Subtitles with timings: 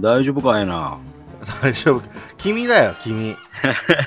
[0.00, 0.98] 大丈夫かいな。
[1.62, 2.02] 大丈夫。
[2.38, 3.36] 君だよ、君。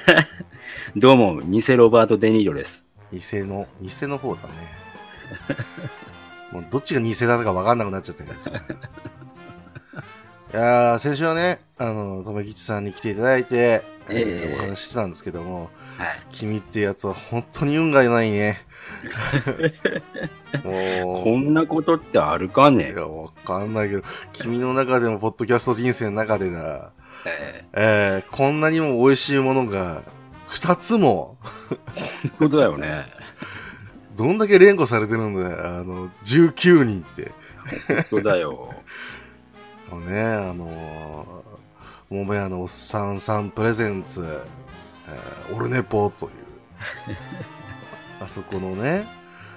[0.98, 2.88] どうも、偽ロバート・デ・ニーロです。
[3.12, 4.50] 偽の、偽の方だね。
[6.52, 8.50] もうどっちが偽だか分かんなくなっちゃったけどさ。
[8.50, 8.54] い
[10.56, 16.19] やー、先週はね、あの、とめきちさんに来ていただいて、えーええお話ししてたんですけども、はい。
[16.32, 18.66] 君ってやつは本当に運がないね。
[20.64, 26.91] もう、こんなことってあるかいねや、わかんないけど、君の中でも、ポッドキャスト人生の中でだ、
[27.25, 28.24] ええ。
[28.27, 30.04] ー、こんなにも美味しいものが、
[30.47, 33.05] 二つも、ー、ことだよね。
[34.16, 37.31] どんだけ連呼されてるんだよ、あの、19人って。
[38.09, 38.73] 本当だよ。
[39.91, 44.63] あのね、あのー、桃屋のおっさんさんプレゼンツ、えー
[45.52, 46.31] オルネポという、
[48.23, 49.05] あそこのね、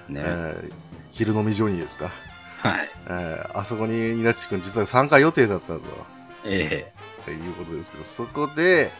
[0.09, 0.21] ね。
[0.25, 0.73] えー
[1.09, 2.11] 昼飲み所にですか、
[2.59, 2.89] はい。
[3.07, 5.81] えーあそこに稲地君実は参加予定だったと。
[6.45, 6.91] え
[7.25, 8.91] ということですけど、そこで、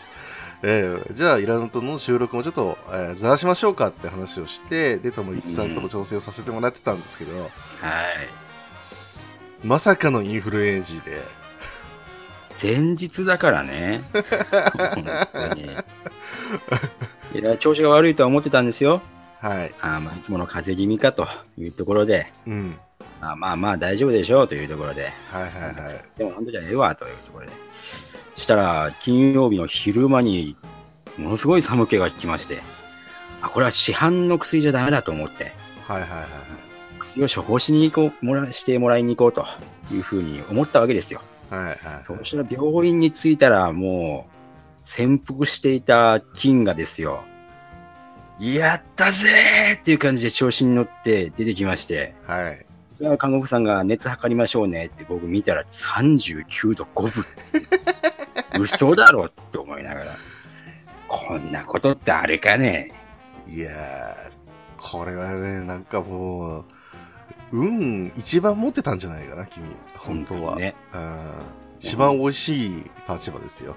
[0.63, 7.52] えーじゃあ、イラノトの収録もちょっと、えーずらしましょうかって話をして、で、ともいきさんとも調整をさせてもらってたんですけど、えはい。
[8.81, 11.21] すまさかのインフルエンジで、
[12.61, 14.03] 前日だからね。
[14.95, 15.77] 本当に。
[17.55, 19.02] い調子が悪いとは思ってたんですよ。
[19.39, 19.73] はい。
[19.81, 22.77] あーまあ、いつもの風邪気味かというところで、うん。
[23.21, 26.02] まあまあまあ大丈夫でしょうというところで、はいはいはい。
[26.17, 27.52] でも本当じゃねえわというところで。
[28.35, 30.55] したら、金曜日の昼間に、
[31.17, 32.61] ものすごい寒気が来まして、
[33.41, 35.53] あ、これは市販の薬じゃダメだと思って、
[35.88, 36.30] はいはいはいはい。
[36.99, 39.45] 薬を処方しに行こう、もらしてもらいに行こうと
[39.93, 41.21] いうふうに思ったわけですよ。
[41.49, 44.31] はいはいそしたら病院に着いたら、もう、
[44.83, 47.23] 潜伏していた菌がですよ、
[48.39, 52.66] やったぜーっていう感じで調子に乗って出てきまして、はい。
[52.99, 57.25] じゃあ看護婦さんが熱測りましょうねって僕見たら39度5分
[58.59, 60.15] 嘘だろって思いながら
[61.08, 62.92] こんなことってあるかね
[63.48, 64.31] いやー、
[64.77, 66.65] これはね、なんかもう、
[67.54, 69.65] 運一番持ってたんじゃないかな、君。
[69.98, 70.55] 本当は。
[70.55, 71.21] にねうん
[71.80, 73.75] 一番美味しい立場ですよ。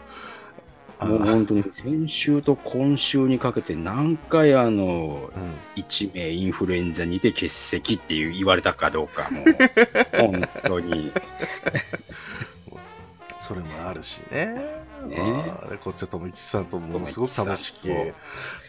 [1.00, 5.70] あもう本当に先週と今週にかけて何回あのうん。
[5.80, 9.42] 1名インフルエンザにて欠席っていう言われたかどうかも。
[9.42, 9.44] う
[10.32, 11.10] 本当に。
[13.40, 14.80] それもあるしね。
[15.06, 15.16] ね。
[15.16, 16.78] まあ、こっちはともいきさんと。
[16.78, 17.88] ものすごく楽しく、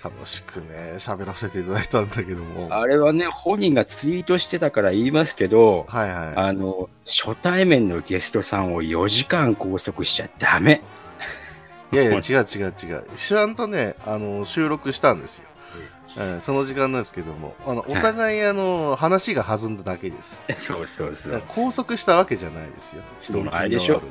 [0.04, 2.70] 楽しくね、喋らせていただいたんだけども。
[2.70, 10.82] はいあれはね本人がツイートしてたから言いますけどはあの初対面のゲストさんを4時間拘束しちゃダメ
[11.92, 11.96] い。
[11.96, 13.04] いやいや、違う違う違う。
[13.16, 15.46] ちゃんとね、あの、収録したんですよ。
[16.18, 20.42] えーその時間なんですけども、あの、お互い、あの、話が弾んだだけです。
[20.60, 23.02] そうそうそう拘束したわけじゃないですよ。
[23.22, 24.02] つものあれでしょ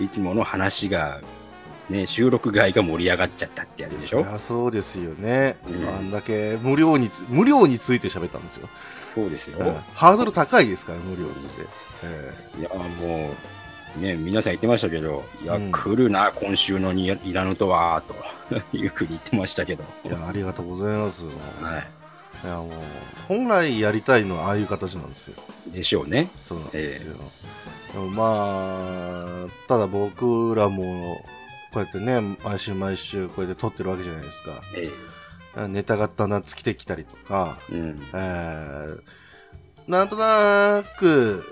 [0.00, 1.20] いつもの話が、
[1.90, 4.24] ね、収録外が盛り上がっちゃったってやつでしょ？
[4.24, 5.56] そそうですよね。
[5.68, 8.68] うんあんだけ無料につ、無料について喋ったんですよ。
[9.14, 9.58] そうですよ。
[9.58, 11.66] うんハードル高いですから、無料にで。
[12.04, 13.34] えいや、もう、
[13.96, 18.14] ね、皆さん言ってましたけど、いや、うん来るな、今週のにイラノとは、と
[18.76, 19.84] いうふうに言ってましたけど。
[20.04, 21.24] ーいや、ありがとうございます。
[21.24, 21.30] は
[21.78, 22.04] い
[22.46, 22.70] や、もう、
[23.28, 25.34] 本来やりたいのはああいう形なんですよ。
[25.68, 25.72] い。
[25.72, 26.28] でしょうね。
[26.42, 27.16] そうなんですよ。
[27.92, 31.24] でもまあ、ただ僕らも、
[31.72, 34.62] こうやってね、毎週毎週こうやって撮ってるわけじゃないですか。
[34.76, 34.90] え
[35.68, 38.02] ネタがだんだん尽きてきたりとか、えうん。
[38.12, 39.00] えー、
[39.88, 41.44] なんとなく、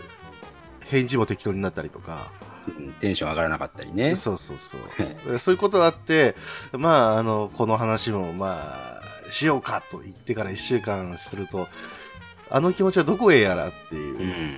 [0.92, 2.30] 返事も適当になったりとか、
[2.68, 4.14] うんテンション上がらなかったりね。
[4.14, 5.32] そうそうそう。
[5.32, 6.36] で そういうことがあって、
[6.70, 11.68] まあ、あの、この話も、まあ、しようかと言ってから一週間すると、
[12.50, 14.56] あの気持ちはどこへやらっていう、うん。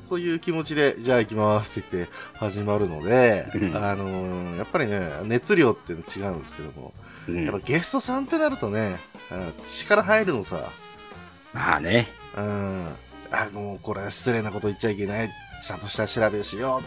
[0.00, 6.92] そういう気持ちで、じゃあ行きますって言って始まるので、うんあの、やっぱりね、熱量っていうの違うんですけども、
[7.28, 8.98] うんやっぱゲストさんってなるとね、
[9.30, 10.70] うん力入るのさ、
[11.54, 12.08] まあね。
[12.36, 12.86] うん、
[13.30, 15.30] あ、もうこれ失礼なこと言っちゃいけない。
[15.66, 16.82] ちゃんとした調べしよう。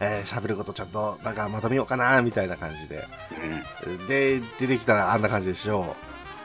[0.00, 3.06] えー喋ることちゃんとなんかまとめようかな、みたいな感じで。
[3.86, 4.06] うん。
[4.06, 5.94] で、出てきたらあんな感じでしょ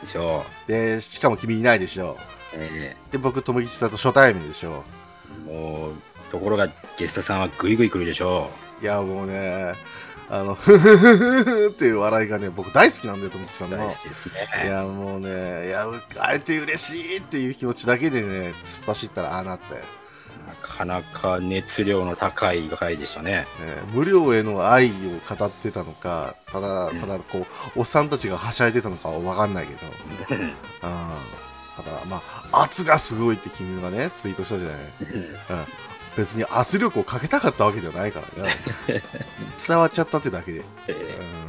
[0.02, 0.72] でしょう。
[0.72, 2.16] で、しかも君いないでしょう。
[2.54, 3.12] えう。
[3.12, 4.84] で、僕、ともきちさんと初対面でしょ
[5.48, 5.94] えもう、
[6.32, 8.50] ところがゲストさんはグイグイ来るでしょ
[8.80, 8.84] う。
[8.84, 9.74] いや、もうね、
[10.30, 13.78] あの、ふふふふっていう笑いがね、僕大好きなんだよ、ともきちさんう。
[13.78, 13.78] の。
[13.78, 14.32] 大好きですい
[14.64, 14.70] ね。
[14.70, 15.88] や、もうね、いや、
[16.20, 19.99] あえて嬉しいっていう気持ちだけでね、突っ走ったらああなって。
[20.86, 23.48] なかなか熱量の高い回でしたね。
[23.62, 24.92] えー無料への愛を
[25.36, 30.54] 語ってたのか、ただ、うんただこう、おっさんたちがはしゃいでたのかはわかんないけど、うん。
[30.82, 32.22] ただ、ま
[32.52, 34.78] あ、圧がすごいって君がね、ツイートしたじゃない。
[34.78, 35.66] うん。
[36.18, 38.56] 別に圧力をかけたかったわけではないからね。
[39.66, 40.64] 伝わっちゃったってだけで。
[40.88, 40.96] えう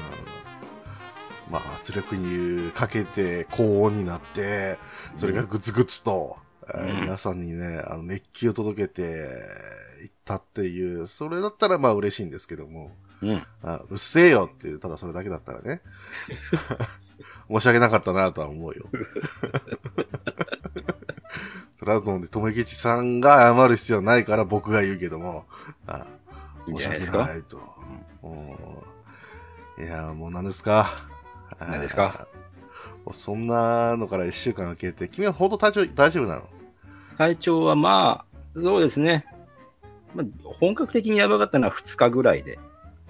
[0.07, 4.79] んまあ、圧力にかけて高温になって、
[5.17, 6.39] それがグツグツと、
[7.03, 9.03] 皆さんにね、あの熱気を届けて
[10.03, 13.43] いったっていう、それだったらまあ嬉しいんですけども、ーうん。
[13.63, 15.81] あうっせえよっていう、ただそれだけだったらね、
[17.51, 18.87] 申し訳なかったなとは思うよ。
[21.79, 25.47] それはと思うんで、とめきちさんが謝る必要はないから僕が言うけども、
[25.87, 26.07] あ
[26.67, 27.59] 申し訳ないと。
[28.23, 28.29] う
[29.83, 29.85] ん。
[29.85, 30.91] いや、もう何ですか？
[31.59, 32.27] 何ですか？
[33.13, 36.43] そんなのから一週間空けて、君は本当体調大丈夫なの？
[37.21, 39.27] 体調はまあ、そうですね。
[40.15, 42.59] まあ、本格的にやばかったのは2日ぐらいで。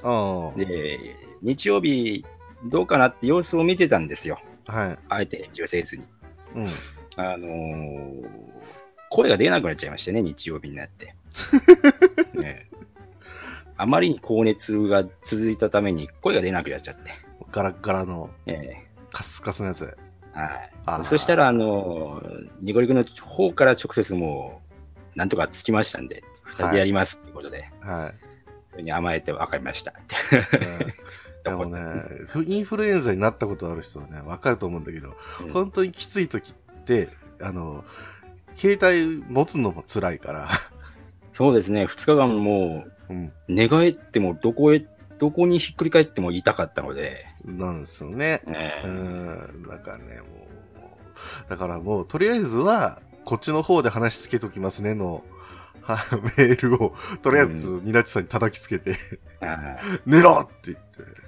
[0.02, 2.24] あで、日曜日、
[2.64, 4.40] どうかなって様子を見てたんですよ。
[4.66, 4.72] あ。
[4.72, 4.98] はい。
[5.08, 6.02] あえて女性図に。
[6.56, 6.68] うん。
[7.14, 8.28] あのー
[9.10, 11.14] 声が出なくなっちゃいましてね、日曜日になって。
[12.34, 12.68] ね
[13.76, 17.12] あまりに高熱が続いたために声が出なくなっちゃって。
[17.52, 19.96] ガラッガラのえカスカスのやつ。
[20.32, 21.05] はい。
[21.05, 24.62] そしたら、あのーニコリクの方から直接も
[25.15, 28.15] う、なんとかつきましたんで、二人でやりますってことで、はい。
[28.71, 29.93] それに甘えて分かりました。
[31.44, 31.81] でもね、
[32.27, 35.53] ふインフルエンザになったことある人はね、わかると思うんだけど、うん。
[35.53, 37.09] 本当にきつい時って、
[37.41, 37.85] あの、
[38.56, 40.49] 携帯持つのも辛いから、
[41.32, 44.85] そうですね、2日間もうん、う寝返ってもどこへ、
[45.19, 48.42] どこにひっくり返っても痛かったので、なんですよね。
[48.46, 50.48] えうえん、だからね、も
[51.46, 55.25] う、だからもう、とりあえずは、こっちの方で話しつけときますねの、
[55.82, 55.98] は
[56.37, 58.96] メールを、とりあえず、ニナチさんに叩きつけて、
[59.40, 59.76] あ
[60.06, 61.20] 寝ろって言って。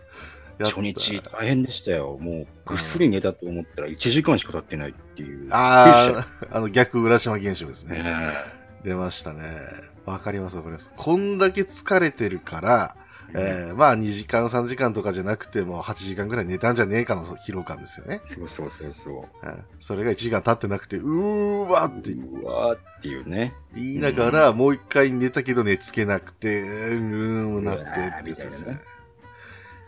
[0.64, 2.16] 初日大変でしたよ。
[2.20, 5.48] もうぐっすり寝たと思ったら1時間しか経ってないっていう。
[5.50, 7.96] ああ、あの逆浦島現象ですね。
[7.96, 8.44] した
[8.84, 9.60] 出ましたね。
[10.04, 10.90] わかりますわかります。
[10.96, 12.96] こんだけ疲れてるから、
[13.34, 18.20] えー、まあ2時間3時間とかじゃなくても8時間ぐらい寝たんじゃねえかの疲労感ですよね。
[18.26, 19.46] そうそうそうそう。
[19.46, 23.54] うん、それが1時間経ってなくて、うーわってうわーっていうね。
[23.74, 28.78] 言いながら、もう一回寝たけど寝つけなくて、うーん、なってってですね。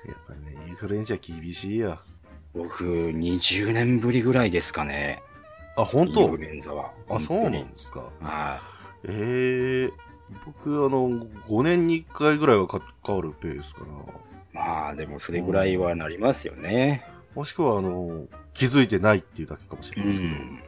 [0.06, 2.00] やっぱね、インフルエンザ厳しいよ。
[2.55, 5.23] 僕、20年ぶりぐらいですかね。
[5.76, 6.93] あ、本インフルエンザは。
[7.08, 8.08] あ、そうなんですか。
[8.20, 8.61] は
[9.06, 10.14] ええ
[10.47, 13.87] 僕、あの、5年に1回ぐらいはかかるペースかな。
[13.87, 13.91] い。
[14.53, 17.06] まあ、でもそれぐらいはなりますよね。
[17.35, 20.62] もしくは、あの、気づいてないっていうだけかもしれうないですけど、ん。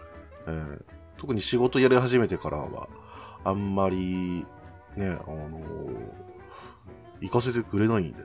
[0.46, 2.88] えー特に仕事やり始めてからは、
[3.44, 4.44] あんまり、
[4.96, 5.62] ね、あの、
[7.20, 8.18] 行かせてくれないんで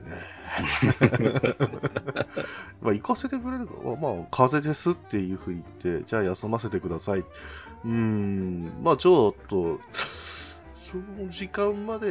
[2.82, 7.20] まあ、行かせてくれるか、まあ、風邪ですっていうふうに言って、じゃあ休ませてください。
[7.20, 9.80] うーん、まあ、ちょっと、
[10.92, 12.10] その時間まで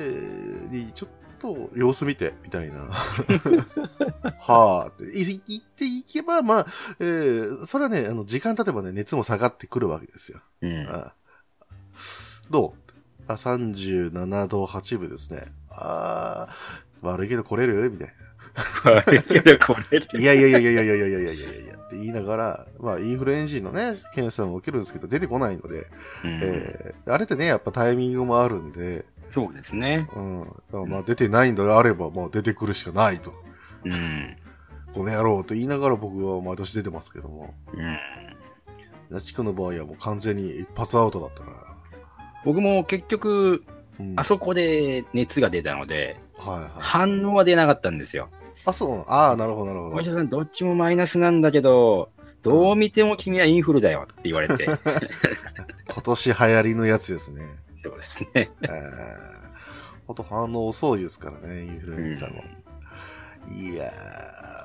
[0.69, 2.81] にちょっと様子見て、みたいな。
[4.41, 6.65] はあって、い言っていけば、まあ、
[6.99, 10.41] えーそれはね、あの、時間経てばね、熱も下がってくるわけですよ。
[10.61, 10.87] うん。
[10.89, 11.13] あ
[12.49, 12.73] ど
[13.27, 13.31] う？
[13.31, 15.45] あ、37度8分ですね。
[15.69, 17.89] あー悪いけど来れる？
[17.91, 18.13] みたい
[18.83, 20.19] 悪いけど、これな。
[20.19, 25.87] いやいやいやいやいやいやいやいやいやいやいやって言いながら、まあ、インフルエンジンのね、検査も受けるんですけど、出てこないので、
[26.23, 30.07] うんえーあれってね、やっぱタイミングもあるんで、そうですね。
[30.15, 30.21] う
[30.85, 30.89] ん。
[30.89, 33.33] まあ、出てないんであれば、まあ、出てくるしかないと。
[33.85, 34.37] うん。
[34.93, 37.97] この野郎と言いながら僕は毎年出てますけども、うん。
[39.09, 41.57] ナチ君の場合はもう完全に一発アウトだったから。
[42.45, 43.63] 僕も結局、
[43.99, 46.71] うん、あそこで熱が出たので、はいはい。
[46.77, 48.29] 反応は出なかったんですよ。
[48.65, 49.05] あ、そう。
[49.07, 49.95] ああ、なるほど、なるほど。
[49.95, 52.09] お医者さん、どっちもマイナスなんだけど、
[52.43, 54.65] どう見ても君はインフルだよって言われて。
[55.87, 57.43] 今年流行りのやつですね。
[57.83, 58.51] そうですね。
[58.61, 62.43] えー、と反応遅いですからね、インフルエンザも。
[63.49, 63.91] いや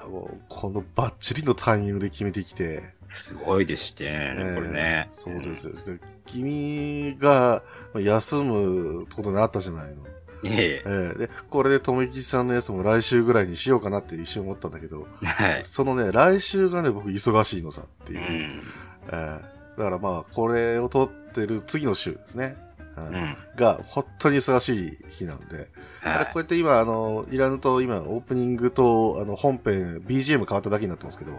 [0.05, 2.95] ー、もう、このバッチリのタイミングで決めてきて。
[3.11, 5.09] すごいでしてね、これね。
[5.13, 5.75] そうですよ。
[5.75, 7.63] で君が
[7.95, 10.03] まあ休むことになったじゃないの。
[10.45, 15.27] ええーで、これで留吉さんのやつも来週ぐらいにしようかなって一瞬思ったんだけど、え。
[15.27, 15.65] はい。
[15.65, 18.23] そのね、来週がね、僕忙しいのさっていうう。
[18.23, 18.63] ん。
[19.09, 22.57] えーだからまあ、これを撮ってる次の週ですね。
[22.97, 23.37] うんうん。
[23.57, 25.69] が、本当に忙しい日なんで。
[26.03, 31.33] あれ、はこうやって今、あの、いらぬと今、オープニングと、あの、本編、BGM 変わっただけになってますけど、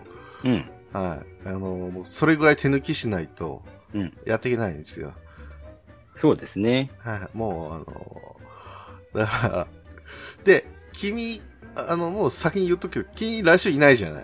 [0.44, 0.50] い。
[0.50, 0.70] うん。
[0.94, 1.48] はい。
[1.48, 3.63] あの、もうそれぐらい手抜きしないと、
[3.96, 5.13] うんやっていけないんですよ。
[6.16, 6.92] そうですね。
[7.00, 7.38] はい。
[7.38, 8.37] もう、あの、
[9.18, 9.68] だから、
[10.44, 11.42] で、君、
[11.76, 14.24] あの、もう先に言っとくけど、君来週いないじゃない。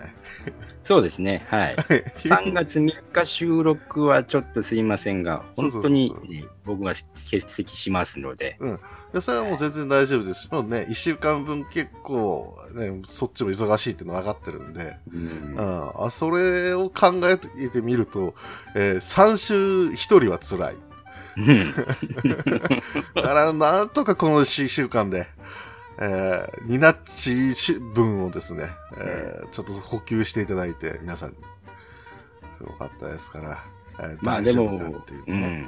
[0.84, 1.46] そうですね。
[1.48, 1.76] はい。
[1.76, 8.64] 3月3日収録はちょっとすいませんが、 本当にえー僕が欠席しますので、い
[9.12, 18.34] やそれはもう全然大丈夫ですし、もうね、一週間分結構、ね、そっちも忙しいっていうの分かってるんで、うんうん、あそれを考えてみると、
[18.74, 20.76] えー、3週1人は辛い。
[21.36, 21.74] うん
[23.14, 25.26] だから、なんとかこの1週間で、
[25.98, 31.36] えー、ニナッチ分をですね、えー、ちょっと補給していただいて、皆さんに。
[32.56, 33.64] すごかったですから。
[34.00, 35.66] えーまあ大丈夫だっていうね。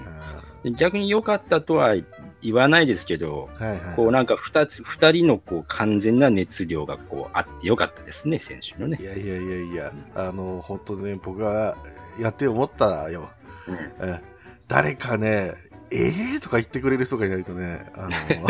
[0.73, 1.95] 逆に良かったとは
[2.43, 3.97] 言わないですけど、うんはいはい。
[3.97, 9.05] こうなんか二つ、二人のこう完全な熱量がこうあって良かったですね、選手のねい。
[9.05, 11.77] やいやいやいや、あの、本当ね、僕が
[12.19, 13.31] やって思ったよ。
[13.69, 14.21] うんえ
[14.69, 15.55] 誰かね、
[15.91, 18.47] ええー、とか言ってくれる人がいないとね、あの、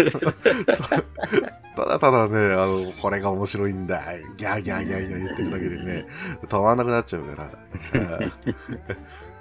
[0.67, 1.03] た
[1.77, 4.03] ただただね、あの、これが面白いんだ、
[4.37, 6.07] ギャーギャーギャーギャー言ってるだけでね、
[6.49, 7.51] たまんなくなっちゃうから、
[7.93, 8.33] えー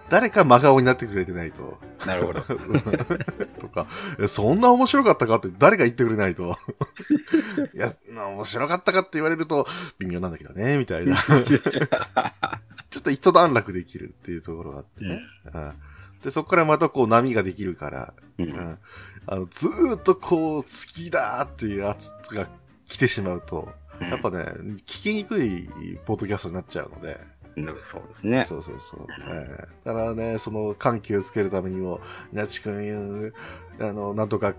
[0.08, 2.42] 誰か真顔になってくれてないと、なるほど。
[3.60, 3.88] とか、
[4.20, 6.56] えそんな面白かったかって誰が言ってくれないと、
[7.74, 9.68] いや、面白かったかって言われると
[9.98, 11.18] 微妙なんだけどね、みたいな。
[12.92, 15.22] ちょっと一段落できるっていうところがあってね。
[15.54, 15.74] うん
[16.26, 18.50] で、そこからまたこう波ができるから、ううん。
[18.50, 18.80] ん
[19.28, 22.48] あのずーっとこう好きだーっていうやつが
[22.90, 23.70] 来てしまうと、
[24.02, 24.40] やっぱね、
[24.88, 25.70] 聞きにくい
[26.06, 27.20] ポッドキャストになっちゃうので、
[27.58, 28.44] うんそうですね。
[28.44, 29.08] そうそうそう。
[29.30, 32.02] えーだからね、その緩急をつけるためにも、
[32.34, 33.32] なちくん、
[33.80, 34.56] あの、なんとか、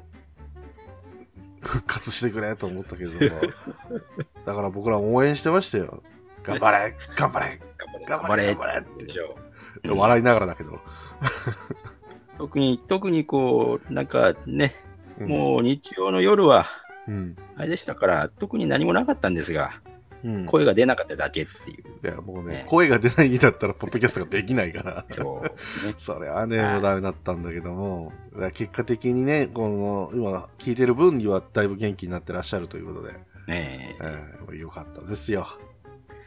[1.63, 3.19] 復活してくれと思ったけども、
[4.47, 6.05] だから僕らも応援してましたよ。
[6.45, 7.61] 頑張れ頑張れ
[8.07, 9.07] 頑張れ頑張れって。
[9.07, 9.37] でしょ
[9.85, 10.81] 笑いながらだけど。
[12.39, 14.75] 特に、特にこう、なんかね、
[15.19, 16.67] うんもう日曜の夜は、
[17.09, 17.37] うん。
[17.57, 19.81] あれでしたから、特に何もなかったんですが、
[20.25, 20.47] うん。
[20.47, 21.85] 声が出なかっただけっていう。
[22.05, 25.05] いや、もうねね、声が出ないんだったら、ポッドキャストができないから。
[25.11, 25.95] そう、ね。
[25.97, 28.13] それはね、はいもうダメだったんだけども、
[28.53, 33.13] 結果的にね、この、今、聞いてる分にはだいぶ元気になってらっしゃるということで、
[33.47, 35.47] ねえー、よかったですよ。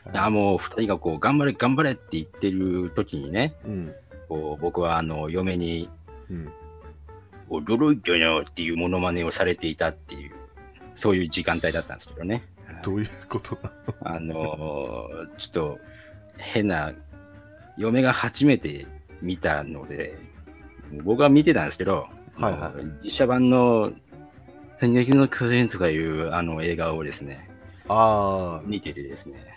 [0.07, 0.17] え。
[0.17, 3.93] あもう二人がこう、頑張れ、頑張れって言ってる時にね、うん。
[4.29, 5.89] こう僕はあの、嫁に、
[6.29, 6.49] うん。
[7.49, 10.31] 驚いたよっていうモノマネをされていたっていう、
[10.93, 12.43] そういう時間帯だったんですけどね。
[12.83, 13.71] どういうことな
[14.01, 15.79] あのーちょっと
[16.37, 16.93] 変な、
[17.77, 18.85] 嫁が初めて
[19.21, 20.15] 見たので、
[21.03, 23.91] 僕は見てたんですけど、はいはい実写版の、
[24.79, 27.49] 反撃の巨人とかいうあの映画をですね、
[27.89, 29.48] あ見ててですね、あ。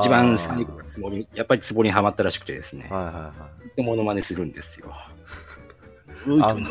[0.00, 3.32] 一番最後のつぼに、やっぱりツボにはまったらしくてですね、はいはいは
[3.72, 3.76] い。
[3.76, 4.92] でモノマネするんですよ。
[4.92, 6.66] あの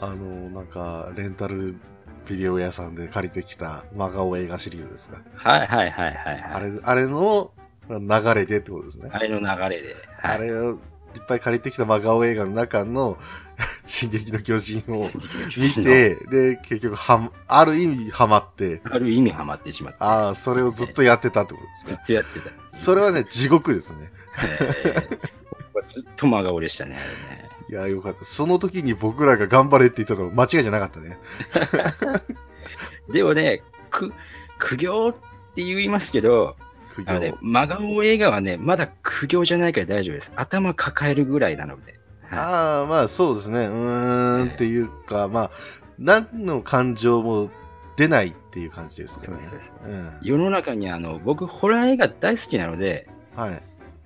[0.00, 1.76] あの、なんか、レンタル
[2.28, 5.22] ビデオ屋さんで借りてきた真顔映画シリーズですか？
[5.34, 6.42] はいはいはいはい、はい。
[6.52, 7.52] あれ、あれの
[7.88, 9.08] 流れでってことですね。
[9.12, 10.78] あれの流れで、はい、あれをいっ
[11.26, 13.16] ぱい借りてきた真顔映画の中の
[13.86, 15.04] 進撃の巨人を
[15.56, 22.02] 見て、で、結局はん、ある意味ハマって、ある意味ハマってしまって、ああ、それをずっとやってたってことですずっか。
[22.04, 22.50] とやってた。
[22.76, 24.12] それはね、地獄ですね。
[24.60, 25.38] えー
[25.86, 27.04] ずっと真顔でしたね、あれ
[27.36, 27.48] ね。
[27.70, 28.24] いや、よかった。
[28.24, 31.18] その時に僕らが頑張れって言ったの間違いじゃなかったね。
[33.10, 34.12] でもね、く、
[34.58, 35.12] 苦行っ
[35.54, 36.56] て言いますけど、
[36.96, 40.32] 苦あのね行、真顔映画はね、まだ苦行じゃないから大丈夫です。
[40.36, 41.97] 頭抱えるぐらいなので。
[42.30, 43.60] はいああ、まあそうですね。
[43.60, 45.50] うーんっていうか、まあ、
[45.98, 47.50] 何の感情も
[47.96, 49.72] 出ないっていう感じですねそうです。
[49.84, 50.12] うん。
[50.22, 53.62] 世の中にあの、僕、ホラー映画大好きなので、はい。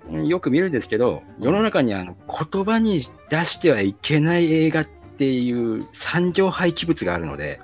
[0.09, 2.99] うんよく見るんですけど、世の中にあの言葉に
[3.29, 7.61] 出してはいけない映画っていう産業廃棄物があるので、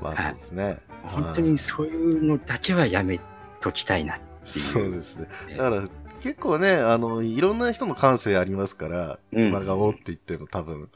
[0.00, 0.78] まあそうですね。
[1.02, 3.20] 本当にそういうのだけはやめ
[3.60, 4.46] ときたいなっていう。
[4.46, 5.28] そうですね。
[5.50, 5.82] えだから、
[6.22, 10.88] 結構ね、あの、いろんな人の感性ありますから、うん真顔って言っても多分。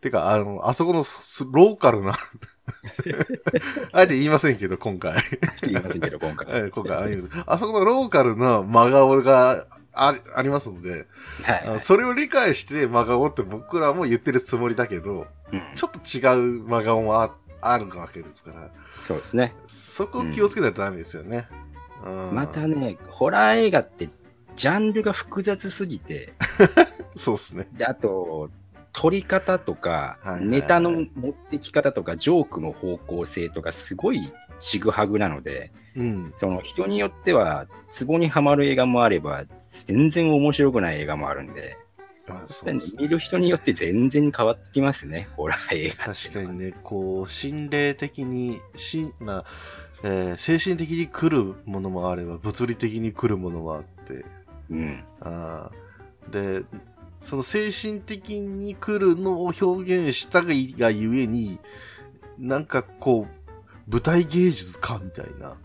[0.00, 2.14] てか、あの、あそこのスローカルな、
[3.92, 5.14] あえて言いませんけど、今回。
[5.62, 6.46] 言いませんけど、今回。
[6.66, 7.28] え今回あります。
[7.46, 11.06] あそこのローカルな真顔がありありますので、
[11.42, 18.70] はいあのそれを理解して真顔って僕らも言ってるつもりだけど、うんちょっと違う真顔もああるわけですから、
[19.04, 19.54] そうですね。
[19.68, 21.48] そこを気をつけないとダメですよね。
[22.04, 24.08] うんまたね、ホラー映画って
[24.56, 26.32] ジャンルが複雑すぎて、
[27.14, 27.68] そうですね。
[27.72, 28.50] であと、
[28.92, 36.32] 撮り方とかはいはいは、いネタの持ってき方とか、ジョークの方向性とか、すごいちぐはぐなので、うん。
[36.36, 39.44] その人によっては、ツボにはまる映画もあれば、
[39.86, 41.76] 全然面白くない映画もあるんで、
[42.28, 42.80] あそうね。
[42.98, 46.14] 見る人によって全然変わってきますね、ホラー映画。
[46.14, 49.44] 確かにね、こう、心霊的に、し、まあ、
[50.02, 54.24] えー精神的に来るものもあれば、物理的に来るものもあって、
[54.70, 55.04] うん。
[55.20, 56.64] あーで、
[57.20, 59.64] その精神的に来るのを表
[60.08, 61.60] 現したがゆえに、
[62.38, 65.56] なんかこう、舞台芸術かみたいな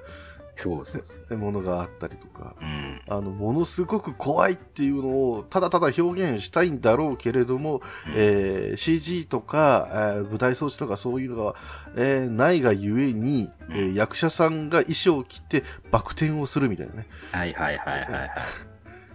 [0.56, 1.38] そうそう。
[1.38, 3.02] ものがあったりとか、うん。
[3.08, 7.82] あの、ものすごく怖いっていうのを、ただただ表現したいんだろうけれども、
[8.16, 11.56] えー CG とか、えー舞台装置とかそういうのが、
[11.96, 17.08] えーないがゆえに、えー役者さんが衣装を着てバク転をするみたいなね。
[17.32, 18.30] はいはいはいはいはい。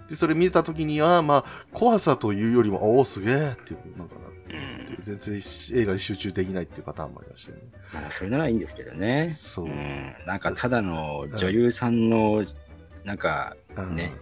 [0.09, 4.97] で、それ見たときには、まあ、怖さというよりも、おお、すげえっていう、なんかな、うん。
[5.01, 5.41] 全然
[5.81, 7.63] 映画に集中できないっていうパターンもありましたよね。
[7.93, 9.31] まあ、それならいいんですけどね。
[9.33, 10.15] そううん。
[10.27, 12.45] なんか、ただの女優さんの、
[13.05, 14.13] なんか、うんね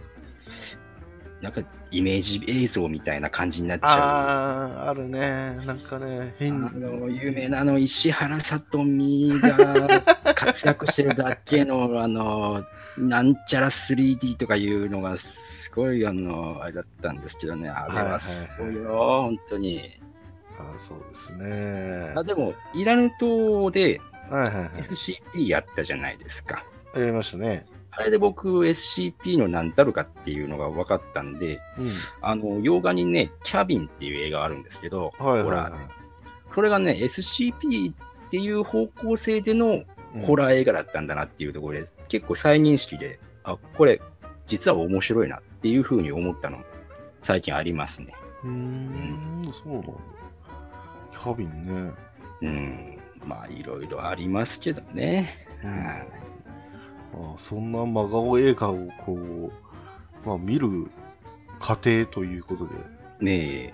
[1.41, 1.61] なんか、
[1.91, 3.99] イメージ映像みたいな感じになっちゃう。
[3.99, 5.55] ああ、あるね。
[5.65, 12.63] なんかね、あ変の有名なあの石原さとみが 活躍してるだけのあの
[12.97, 18.89] なんちゃら 3D とかいうのがすごいあのあれだったんですけどねあれはすごいよ、
[19.23, 19.99] 本当に
[20.57, 22.13] あーそうですね。
[22.15, 23.99] あでもイラヌ島で
[24.29, 24.69] はいはいはい。
[24.79, 26.63] SCP やったじゃないですか
[26.95, 27.65] やりましたね。
[27.91, 31.91] あれで僕 SCP の何たるかっていうのが分かったんでうん。
[32.21, 35.77] あの洋画にねキャビンっていう映画あるんですけどはいはいホラーは
[36.53, 37.95] それがね SCP っ
[38.29, 39.85] ていう方向性でのい。
[40.23, 44.01] ホラー映画だったんだなっていうところで、結構再認識で、あ、これ、
[44.47, 46.63] 実は面白いなっていうふうに思ったの、
[47.21, 48.13] 最近ありますね。
[48.43, 49.87] うーん、そうなんだ。
[51.11, 51.91] キャビンね。
[52.41, 52.99] うん。
[53.25, 55.47] まあ、いろいろありますけどね。
[55.63, 60.87] ううんんあーそんな真顔映画をこう、まあ見る
[61.59, 62.73] 過程ということで、
[63.21, 63.73] ね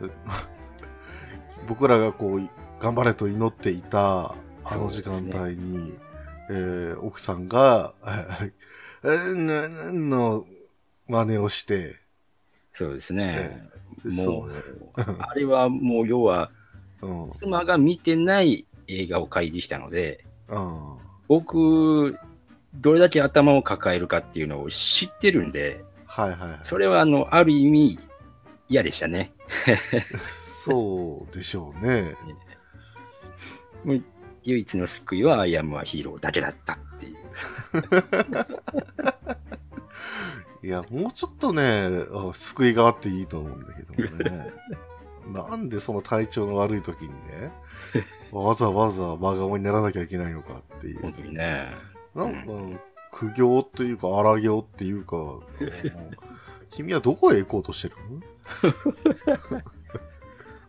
[0.00, 0.10] うん、
[1.68, 2.48] 僕らがこう、
[2.80, 4.34] 頑張れと祈っていた
[4.68, 5.94] あの時間帯に、
[6.50, 7.94] えー奥さんが、
[9.04, 10.46] えーの
[11.08, 11.96] 真似をして、
[12.72, 13.68] そうですね。
[14.02, 14.52] そもう、
[15.18, 16.50] あれはもう、要は、
[17.00, 17.06] う。
[17.06, 17.30] うん。
[17.30, 20.96] 妻が見てない映画を開示したので、うん。
[21.28, 22.18] 僕、
[22.74, 26.58] どれだけ頭を抱えるかっていうのを知ってるんで、はいはいはい。
[26.62, 27.98] それは、あの、ある意味、
[28.68, 29.32] 嫌でしたね。
[30.46, 32.16] そうでしょうね。
[34.46, 37.16] 唯一の救いはアイアムはヒーローだけだったっていう。
[40.66, 44.52] いや、もうちょっとね、あ救いがあっていいと思うんだけどもね。
[45.32, 47.50] なんでその体調の悪い時にね、
[48.30, 51.02] わざわざ真顔にならなきゃいけないのかっていう。
[51.02, 51.72] 本当にね。
[52.14, 52.80] なんか、
[53.10, 55.40] 苦行というか、荒行っていうか、
[56.70, 57.96] 君はどこへ行こうとしてる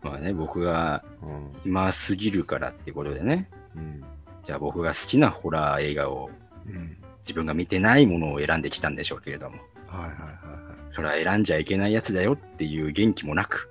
[0.01, 3.49] まあね、僕がの今すぎるからってことでね。
[4.45, 6.29] じゃあ僕が好きなホラー映画を
[6.67, 6.97] うん。
[7.27, 10.33] 自分が見てないものを選んできたんでしょうけれども、はいはいはいはい。
[10.89, 13.69] それは選んじゃいけないやつだよっていう元気もなく、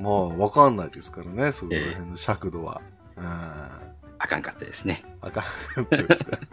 [0.00, 2.80] まあ、わかんないですからね、そこら辺の尺度は。
[3.16, 3.24] うん。
[3.24, 5.02] あかんかったですね。
[5.20, 5.44] あかん
[5.90, 6.38] ないですか。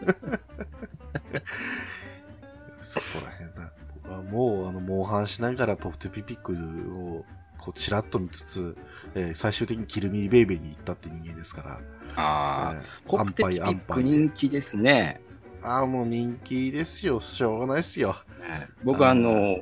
[2.82, 3.72] そこら辺だ。
[4.02, 6.52] 僕はもう、あの、モンハンしながらポプテピピック
[6.92, 7.24] を、
[7.66, 8.76] こう、ちらっと見つつ、
[9.14, 11.80] えー最終的にキルミーベイベーに行ったって人間ですから。
[12.16, 15.20] ああ、えーポプテピピック安牌で人気ですね。
[15.62, 17.18] ああ、もう人気ですよ。
[17.20, 18.14] しょうがないですよ。
[18.40, 19.56] ね僕はあの、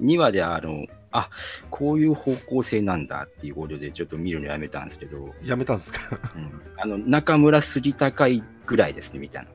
[0.00, 1.28] 2話であの、あ、
[1.70, 6.18] こういう方向性なんだっていうことでちょっと見るのやめたんですけど、やめたんですか？
[6.34, 9.50] うんあの、中村杉高いぐらいですね、みたいな。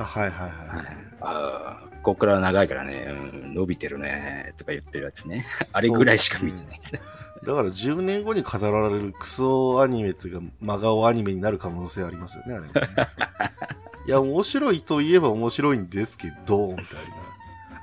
[0.00, 1.07] あ、はいはいはい。
[1.20, 3.06] ああ、ここから長いからね、
[3.42, 5.46] うん、伸びてるね、とか言ってるやつね。
[5.72, 7.00] あれぐらいしか見てないですね。
[7.44, 12.72] だから10年後に語られるクソアニメっていうか、真顔アニメになる可能性ありますよね、あれもね
[14.06, 16.84] いや、面白いといえば面白いんですけど、みたい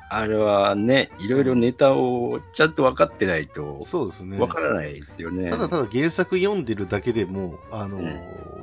[0.07, 4.37] あれはね、いろいろネタをちゃんと分かってないとな。、そうですね。
[4.37, 5.49] 分からないですよね。
[5.49, 7.99] ただただ原作読んでるだけでも、あの、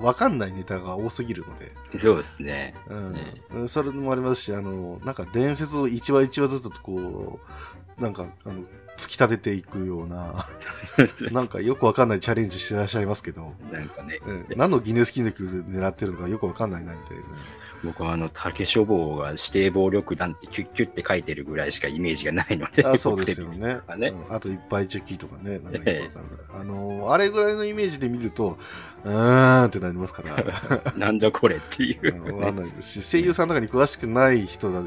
[0.00, 2.74] わかんないネタが多すぎるので、そうですね。
[2.88, 3.12] うん。
[3.12, 3.34] ね。
[3.52, 7.40] うんそれもありますし、あの、なんか伝説を一話一話ずつこ
[7.98, 8.62] う、なんか、あの、
[8.96, 10.46] 突き立てていくような、
[11.32, 14.46] なんかよくわかんないチャレンジしてらっしゃいますけど、なんかね、うん。
[14.56, 17.22] 何のギネス記録狙ってるのかよくわかんないな、みたいな。
[17.84, 23.74] 僕はあの、竹書房が指定暴力団ってキュッキュッて書いてるぐらいしかイメージがないので、あそうですよ僕ね。
[23.74, 25.58] 的にはねうんあといっぱいチェキとかね。
[25.58, 26.10] なんかえ
[26.54, 28.58] あの、あれぐらいのイメージで見ると、
[29.04, 30.92] うーんってなりますから。
[30.96, 34.80] なんじゃこれっていう、うんわかんないですし、声優さんとかに詳しくない人だ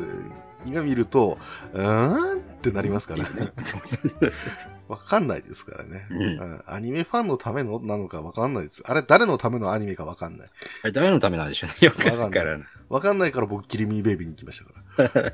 [0.74, 1.38] が見ると、
[1.74, 3.26] うーんってなりますから。
[3.26, 8.84] そうそうそうそうわかんないですからね、うんうんアニメファンのためのなのかわかんないです。
[8.86, 10.50] あれ誰のためのアニメかわかんない。
[10.84, 11.76] あれ誰のためなんでしょうね。
[11.88, 12.68] よくわからない。
[12.90, 14.64] わかんないから僕、キリミーベイビーに行きまし
[14.98, 15.34] たか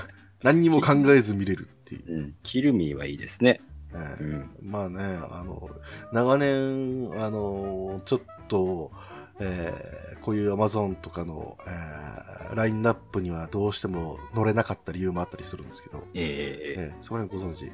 [0.42, 2.14] 何にも考えず見れるっていう。
[2.14, 2.34] うん。
[2.42, 3.60] キルミーはいいですね。
[3.94, 4.50] ええうん。
[4.62, 5.70] まあね、あの、
[6.12, 8.92] 長年、あの、ちょっと、
[9.40, 17.72] えーこういう Amazon とかの、えーラインナップにはどうしても乗れなかった理由もあったりするんですけど、えええーそこら辺ご存知？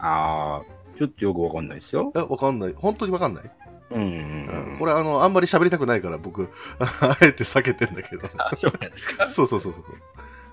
[0.00, 2.12] ああ、ちょっとよくわかんないですよ。
[2.16, 2.74] え、わかんない。
[2.76, 3.50] 本当にわかんない、
[3.92, 4.14] うんうんうう
[4.72, 4.78] んん。
[4.80, 6.48] これあの、あんまり喋りたくないから僕、
[6.80, 8.28] あえて避けてんだけど。
[8.38, 9.26] あ、そうなんですか？
[9.30, 9.84] そうそうそうそう。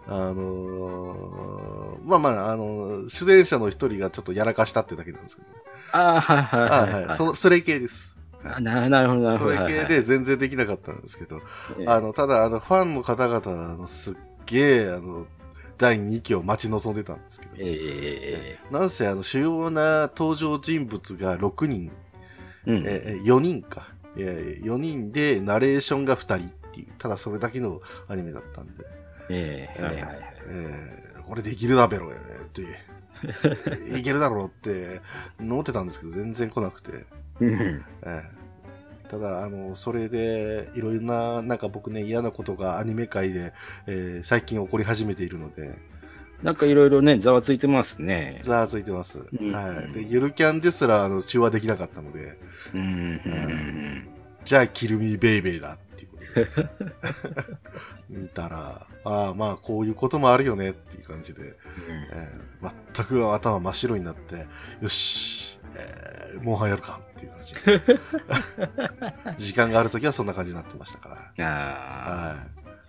[0.08, 5.48] あのーまあまあ、あの出演者の一人がちょっとやらかしたってだけなんですけど、
[5.94, 7.06] ああ、はいはいあはいはい。
[7.08, 8.15] はい、その、それ系です。
[8.46, 9.56] あな なるほど、なるほど。
[9.56, 11.42] それ系で全然できなかったんですけど、
[11.80, 11.88] ええ。
[11.88, 13.40] あの、ただ、あの、ファンの方々、
[13.74, 15.28] あの、すっげえ、あの、
[15.78, 21.92] 第2期を待ち望んでたんですけど、ええなんせ、あの、主要な登場人物が6人、
[22.66, 22.84] うん。
[22.86, 23.94] え、4人か。
[24.16, 28.86] いやいや4人で、ナレーションが2人っていう、ただそれだけのアニメだったんで、
[29.30, 30.36] ええはいはいはい。
[30.48, 32.62] えーこれできるだべろよねって、
[33.98, 35.02] いけるだろうって
[35.40, 37.06] 思ってたんですけど、全然来なくて、
[37.40, 37.52] うん。
[37.52, 38.24] ええ
[39.16, 43.54] ただ、あの、それで、いろいろな、なんか僕ね、嫌なことがアニメ界で、
[43.88, 45.78] えー最近起こり始めているので、
[46.44, 48.42] なんかいろいろね、ざわついてますね。
[48.44, 49.20] ざわついてます。
[49.20, 49.94] んはい。
[49.94, 52.38] で、ゆるキャンですら、あの、中和できなかったので、
[52.74, 52.90] うんうんう
[53.38, 54.08] ん
[54.44, 57.50] じゃあ、キルミーベイベーだっていうことで。
[58.22, 61.54] 見たら、ああ、まあ、こういうこともあるよねっていう感じで、
[62.12, 62.46] えー
[62.96, 64.48] 全く頭真っ白になって、
[64.82, 68.00] よし、えー、モンハンやるかっていう感じで。
[69.38, 71.46] 時間があるときはそんな感じになってましたから。
[71.46, 72.36] は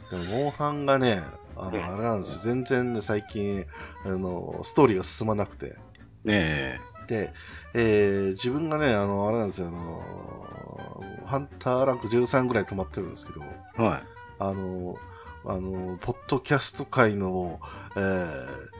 [0.08, 0.10] い。
[0.10, 1.22] でも、モンハンがね、
[1.56, 2.38] あうんの、あれなんですよ。
[2.40, 3.66] 全然ね、最近、
[4.04, 5.76] あの、ストーリーが進まなくて。
[5.76, 7.32] あ、ねで、
[7.74, 13.42] えー自分がね、あの、あれなんですよ、あの、ハンターランク13ぐらい止まってるんですけど、
[13.78, 13.82] え。
[13.82, 14.02] はい。
[14.38, 14.96] あの、
[15.44, 17.60] あの、ポッドキャスト界の、
[17.96, 18.76] えー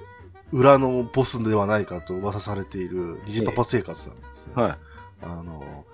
[0.53, 4.53] 裏のボスではないかと噂されている、ニジパパ生活なんですね。
[4.55, 4.79] はい。
[5.23, 5.85] あの、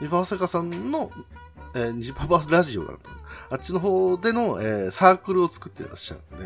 [0.00, 1.10] ニジパパ生活さんの、
[1.74, 3.16] えーニジパパラジオだったの
[3.50, 6.44] あっちの方での、えーサークルを作ってらっしゃるんで、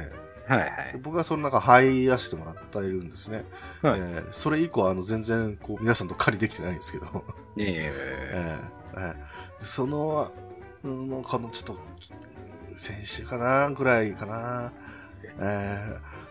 [0.48, 0.98] はいはい。
[1.02, 3.44] 僕はその中入らせてもらっているんですね。
[3.82, 7.10] はいえーそれ以降、あの、全然、こう、皆さんと狩りできてないんですけど、ね
[7.58, 7.92] え。
[8.34, 10.32] えーえーその、
[10.82, 11.78] うん、もうこのちょっと、
[12.76, 14.72] 先週かなぐらいかな、
[15.38, 16.22] えー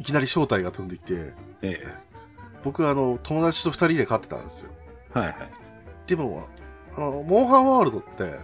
[0.00, 1.84] いきなり招待が飛んできて、え
[2.62, 4.70] 僕あの、友達と二人で飼ってたんですよ。
[5.14, 5.18] え。
[5.18, 5.36] はいはい。
[6.06, 6.48] でも、
[6.96, 8.38] あの、モンハンワールドって、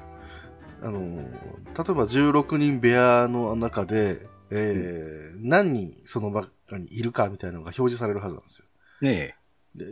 [0.83, 1.29] あの、例え
[1.75, 8.65] ば16人部屋の中で、えー何人その中にいるかみたいなのが表示されるはずなんですよ。
[9.03, 9.37] ね
[9.75, 9.87] で、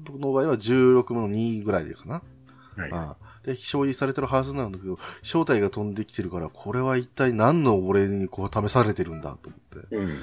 [0.00, 2.22] 僕の場合は16分の2ぐらいでかな。
[2.76, 2.80] え。
[2.82, 2.92] はい。
[2.92, 9.96] ああで、表示されてるはずなんだけど、正体が飛んできてるから、これは一体何の俺にこう試されてるんだと思って。
[9.96, 10.18] うん。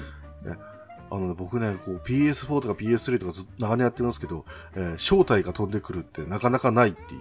[1.10, 7.18] あのね、僕ね、こう PS4 とか PS3 とかずっと長年やってますけど、えー正体が飛んでくるってなかなかないってい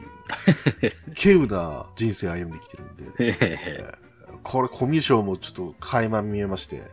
[0.89, 3.95] う、 稀有な人生歩んできてるんで、 へえ。
[4.43, 6.83] これコミュ障もちょっと垣間見えまして、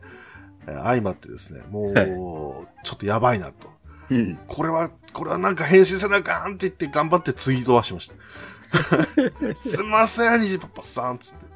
[0.66, 2.06] えー相まってですね、もう、はい
[2.84, 3.70] ちょっとやばいなと。
[4.10, 4.38] うん。
[4.46, 8.14] これは、これはなんか返信せなあかんって言って頑張ってツイートはしました。
[9.56, 11.52] すいません、虹パパさん、つって。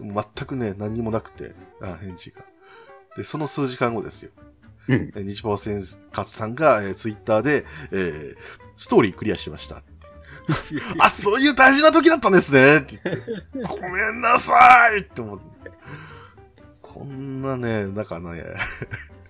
[0.00, 2.42] 全くね、何にもなくて、あ返事が。
[3.16, 4.30] で、その数時間後ですよ。
[4.88, 5.12] うん。
[5.16, 5.74] え虹パパ先
[6.10, 8.36] 勝さんが、えーツイッターで、えー
[8.76, 9.82] ストーリークリアしました。
[10.98, 13.80] あ、そういう大事な時だったんですねって言って。
[13.80, 15.44] ごめんなさいって思って。
[16.82, 18.44] こんなね、なんかね、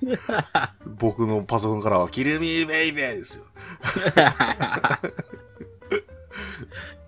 [0.99, 3.45] 僕のパソコンからは、キルミーベイベーですよ。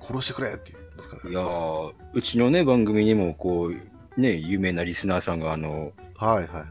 [0.01, 3.73] 殺してくれって言うんですからいやーうちのね、番組にも、こ
[4.17, 6.65] う、ね、有名なリスナーさんが、あの、はいはい。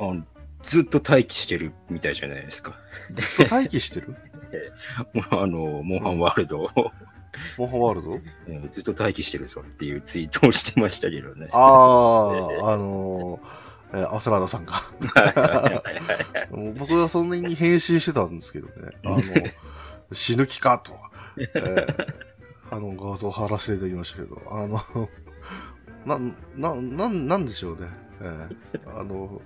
[0.00, 0.22] あの
[0.62, 2.78] ずっと待機してるみたいじゃないですか。
[3.14, 4.16] ずっと待機してる？
[5.12, 6.70] もうあの、モンハンワールドを、
[7.58, 8.20] モンハンワールド？
[8.48, 11.48] えーずっと待機してるぞっていうツイートをしてましたけどね。
[11.52, 14.74] ああ、あのー、えーアスラーダさんが。
[16.50, 18.92] もう 僕はそんなに返信してたんですけどね。
[19.04, 19.18] あの、
[20.12, 20.92] 死ぬ気かと。
[21.38, 22.14] えー
[22.68, 24.80] あの画像貼らせていただきましたけど、あの、
[26.04, 26.18] な、
[26.56, 27.86] な、なん、なんでしょうね。
[28.20, 29.40] えーあの、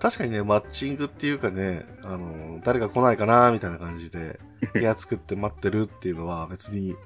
[0.00, 4.40] 確かにね、マッチングっていうかね、あの、誰か来ないかな、みたいな感じで、
[4.74, 6.96] 部屋作って待ってるっていうのは別に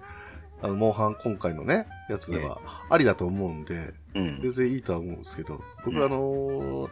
[0.62, 4.40] あの、モンハン今回のね、やつでは、ありだと思うんで、うん。
[4.42, 6.88] 全然いいとは思うんですけど、僕うんあの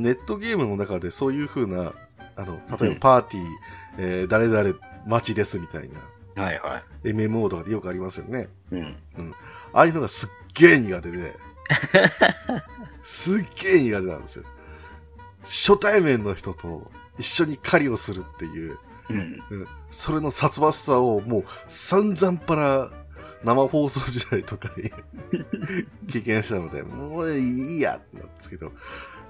[0.00, 1.92] ネットゲームの中でそういう風な、
[2.36, 3.46] あの、例えうんばパーティー、
[3.98, 4.74] えー誰々
[5.06, 5.88] 待ちですみたい
[6.36, 8.48] な、はいは MMO とかでよくありますよね。
[8.72, 8.74] い。
[8.74, 8.96] うん。
[9.72, 11.36] ああいうのがすっげえ苦手で、
[13.02, 14.44] すっげえ苦手なんですよ。
[15.44, 18.78] 初対面の人と一緒に狩りをするっていう、
[19.10, 19.42] うん。
[19.50, 19.68] うん。
[19.90, 22.90] それの殺伐さをもう散々パラ
[23.44, 24.92] 生放送時代とかで
[26.10, 28.72] 経験したので、もういいやってなんですけど、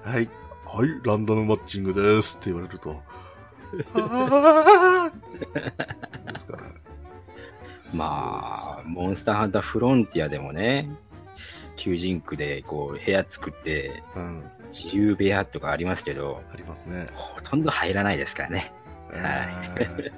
[0.03, 0.29] はい、
[0.65, 3.01] はい、ランダムマッチングですって言われると、
[6.31, 6.63] ですから。
[7.93, 10.89] まあ、モンスターハンターフロンティアでもね、
[11.75, 17.07] 求人区でこう部屋作ってあ、うん、自由部屋とかありますけど、ありますね。
[17.13, 18.73] ほとんど入らないですからね。
[19.11, 20.13] あーやっ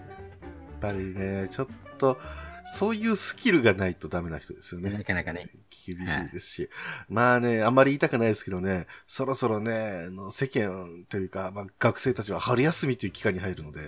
[0.80, 1.68] ぱりね、ちょっ
[1.98, 2.18] と、
[2.66, 5.04] そういうスキルがないとダメな人ですよねな。
[5.04, 5.50] かなかね。
[5.86, 6.70] 厳しいですし。
[7.08, 13.80] まあね、あんまり言いたくないですけどね、そろそろね、あの世間というか、まあ、学生たちは春休みという期間に入るので、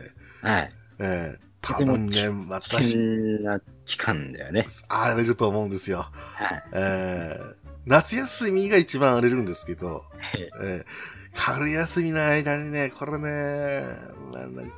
[0.41, 0.71] はい。
[0.99, 2.97] ええ多分ね、危険私、
[3.43, 4.65] な期間だよね。
[4.87, 6.09] 荒れると思うんですよ。
[6.13, 6.63] はい。
[6.73, 7.58] ええ
[7.89, 10.85] 夏休みが一番荒れるんですけど、ええ
[11.33, 13.83] 春休みの間にね、これね、
[14.31, 14.71] まあ、なん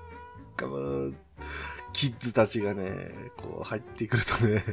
[0.56, 1.13] かもう、
[1.93, 4.63] キッズたちがね、こう入ってくるとね、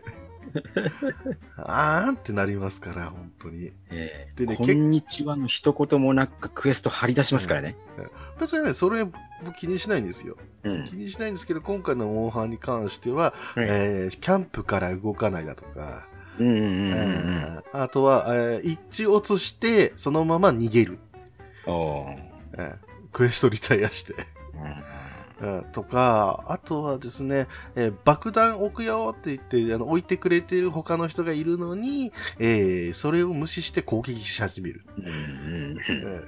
[1.57, 3.73] あーんってなりますから、本当に。
[3.91, 7.77] えでねこんにちはの一言もなくクエスト張り出しますからね。
[8.41, 10.37] 別にね、それ僕気にしないんですよ。
[10.63, 10.85] うん。
[10.85, 16.07] 気にしないんですけど、今回のモンハンに関しては、はいえーキャンプから動かないだとか、
[16.39, 20.99] うんうんうんうんえーあとは、えー一致落として、そのまま逃げる。
[21.67, 22.75] うん。
[23.13, 24.15] クエストリタイアして。
[24.55, 27.47] うんうんとか、あとはですね、
[27.77, 34.85] えー爆弾置くよって言って、あの、置いてくれてる他の人がいるのに、えーそれを無視して攻撃し始める。
[34.99, 36.21] うんうんえ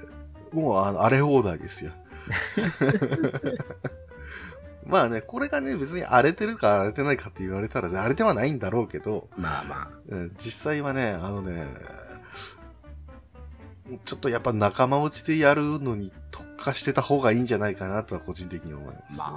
[0.55, 1.91] ーもう、あの、荒れ放題ですよ。
[4.85, 9.89] まあね、これがね、別に荒れてるか荒れてないかって言われたら、荒れてはないんだろうけど、まあまあ。
[10.07, 11.67] うん実際はね、あのね、
[14.05, 19.17] ちょっとやっぱ仲間内でやるのに特化してた方がいいんじゃないかなとは個人的に思います。
[19.17, 19.27] ま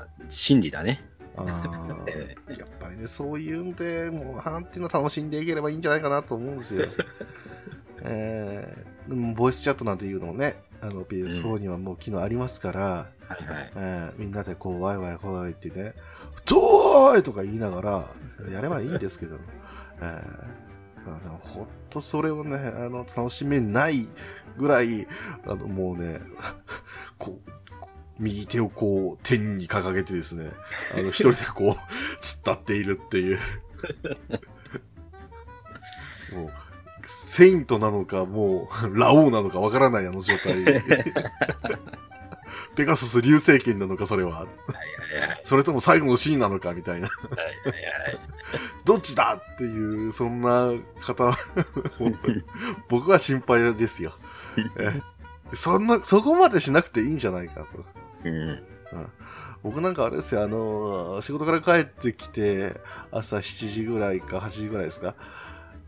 [0.00, 1.04] あ、真理だね。
[1.40, 6.86] やっぱりね、そういうんで、もう、ハンっていうの楽しんでいければいいんじゃないかなと思うんですよ。
[8.02, 13.08] えー、ボイスチャットなんていうのもね、あの PS4 にはもう機能ありますから、は
[13.40, 13.72] いはい。
[13.76, 15.94] えーみんなでこう、ワイワイワイってね、
[16.46, 18.06] どーいとか言いながら、
[18.52, 19.36] やればいいんですけど、
[20.00, 24.08] えー、ほんとそれをね、あの、楽しめない
[24.56, 25.06] ぐらい、
[25.46, 26.20] あの、もうね、
[27.18, 27.50] こう、
[28.18, 30.50] 右手をこう、天に掲げてですね、
[30.94, 31.76] あの、一人でこう、突っ
[32.20, 33.38] 立っているっていう。
[36.34, 36.52] もう、
[37.12, 40.64] セイントなのか、もう、ラオウなのかわからないあの状態。
[42.76, 44.46] ペガサス流星剣なのか、それは。
[45.42, 47.08] それとも最後のシーンなのか、みたいな。
[48.84, 51.36] どっちだっていう、そんな方、
[52.88, 54.14] 僕は心配ですよ。
[54.78, 55.00] え
[55.52, 57.84] そんな、そこまでしなくていいんじゃないかと。
[58.24, 58.62] うん。
[59.62, 65.16] 僕なんかあれですよ、あの、仕事から帰ってきて、朝7時ぐらいか8時ぐらいですか？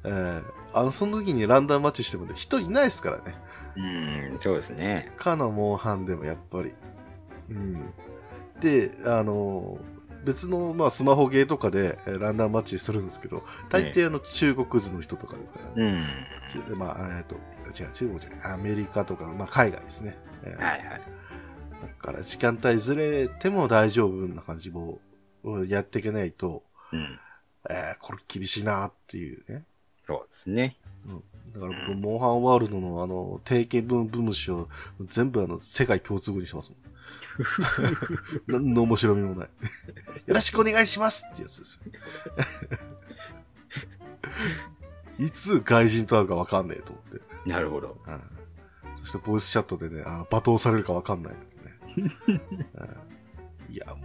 [0.04, 0.42] えー
[0.74, 3.34] あの、その時にランダムマッチしてもね、人いないですからね。
[3.76, 3.80] う
[4.36, 5.12] ん、そうですね。
[5.16, 6.74] かのモンハンでもやっぱり。
[7.50, 7.92] うん。
[8.60, 9.78] で、あの、
[10.24, 16.06] 別の、まあ、スマホゲーとかでえーランダムマッチするんですけど、大抵あの、中国図の人とかですから、うん。
[16.48, 17.34] ちまあ、えっと、
[17.80, 20.16] 違う、中国じゃない、アメリカとか、まあ、海外ですね。
[20.44, 21.00] えーはいはい。
[21.82, 25.00] だから、時間帯ずれても大丈夫な感じも、
[25.66, 27.18] やっていけないと、うん。
[27.68, 29.64] えーこれ厳しいなっていうね。
[30.04, 30.76] そうですね。
[31.54, 34.68] だから僕、モンハンワールドのあの、定型文文虫を
[35.00, 36.78] 全部あの、世界共通語にしてますもん。
[38.46, 39.48] 何の面白みもない。
[40.26, 41.82] よろしくお願いしますってやつですよ。
[45.26, 47.50] いつ外人と会うかわかんねえと思って。
[47.50, 47.98] なるほど。
[48.06, 48.20] うん
[49.02, 51.38] そしてボイスチャットでね、あ罵倒されるかわかんないね。
[52.28, 52.42] うん
[53.68, 53.98] いや、もう、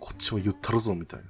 [0.00, 1.26] こっちも言ったるぞ、みたいな。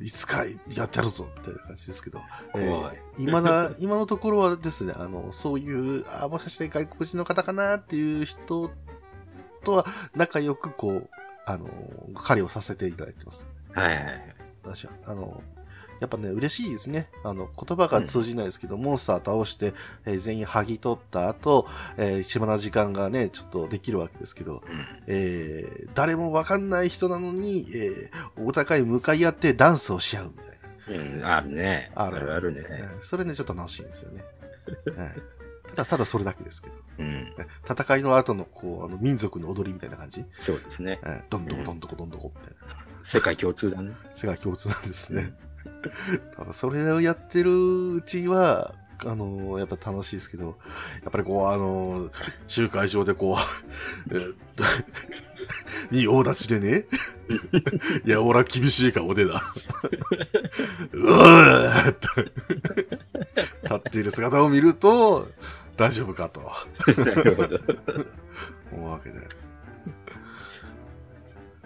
[0.00, 2.20] いつかやってやるぞ、みたいな感じですけど。
[2.54, 8.70] えー今だ、 今のところはですね、あの、そういう、あ、もしかして外国人の方かなっていう人
[9.62, 11.10] とは仲良くこう、
[11.46, 11.68] あの、
[12.14, 13.46] 狩りをさせていただいてます。
[13.72, 14.36] はいはいはい。
[14.64, 15.42] 私は、あの、
[16.04, 17.08] やっぱね、嬉しいですね。
[17.24, 19.72] あの、言葉が通じないですけど、モンスター倒して、
[20.04, 24.86] えー全員剥ぎ取った後、えー暇な時間がね、ちょっとできるわけですけど、うん。
[25.06, 31.02] えー誰もわかんない人なのに、えーお互い向かい合ってダンスをし合うみたいな。
[31.04, 31.90] うん、あるね。
[31.94, 32.64] あるあるね。
[32.68, 34.22] えーそれね、ちょっと楽しいんですよね。
[34.96, 35.22] えー
[35.70, 36.74] ただ、ただそれだけですけど。
[36.98, 37.26] うん。
[37.68, 40.22] 戦いの後の、こう、あの、民族の踊りみたいな感じ。
[40.38, 41.00] そうですね。
[41.02, 42.84] えーどんどこどんどこどんどこみたいな。
[43.02, 43.92] 世界共通だね。
[44.14, 45.32] 世界共通なんですね。
[46.36, 48.74] ただそれをやってるうちには、
[49.06, 50.56] あのやっぱ楽しいですけど、
[51.02, 52.10] やっぱりこう、あの
[52.46, 53.36] 集会場でこ
[54.10, 54.64] う、えーっと、
[55.90, 56.86] に大立ちでね、
[58.04, 59.42] いや、俺は厳しい顔でだ。
[60.92, 65.28] うわーっと、立っている姿を見ると、
[65.76, 66.40] 大丈夫かと
[66.96, 67.58] なるほど。
[68.72, 69.18] 思うわけで。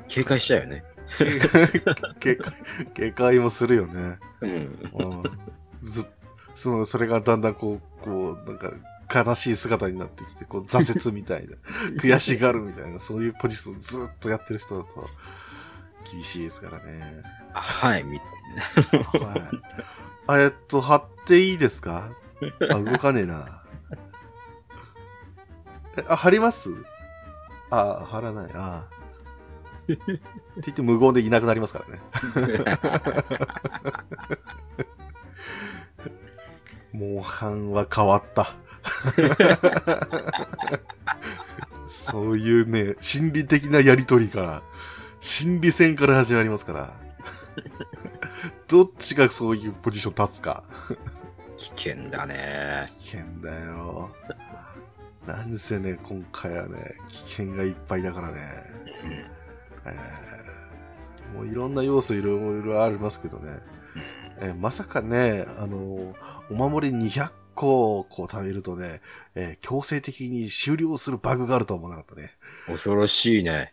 [0.09, 0.85] 警戒しちゃうよね。
[2.95, 4.19] 警戒、もするよね。
[4.41, 4.51] うん。
[4.51, 5.23] うん
[5.83, 6.07] ず
[6.55, 11.55] その、それがだんだんこう、こう、なんか、悲しい姿になってきて、こう、挫折みたいな、
[12.03, 15.09] 悔しがるみたいな、そういうポジションをずっとやってる人だと、
[16.11, 17.23] 厳しいですからね。
[17.55, 19.43] あはい、みたいはい。
[20.27, 22.11] あ、えっと、貼っていいですか？
[22.71, 23.63] あ、動かねえな。
[25.97, 26.71] え、あ、貼ります？
[27.71, 28.51] あ、貼らない。
[28.55, 28.85] あ
[29.95, 32.01] って言って無言でいなくなりますからね。
[36.93, 38.55] モンハンは変わった。
[41.87, 44.63] そういうね、心理的なやりとりから、
[45.21, 46.93] 心理戦から始まりますから。
[48.69, 50.65] どっちがそういうポジション立つか。
[50.89, 50.97] な。
[51.57, 52.87] 危険だね。
[52.99, 54.11] 危険だよ。
[55.27, 58.65] なんですよね、今回はね、危険がいっぱいだからね。
[59.05, 59.38] うん。
[59.97, 63.59] えーもういろんな要素いろいろありますけどね。
[64.41, 66.15] えーまさかね、あの、
[66.51, 69.01] お守り200個こう貯めるとね、
[69.35, 72.31] えー強制的に終了するバグがあるとは思わなかったね。
[72.67, 73.73] 恐ろしいね。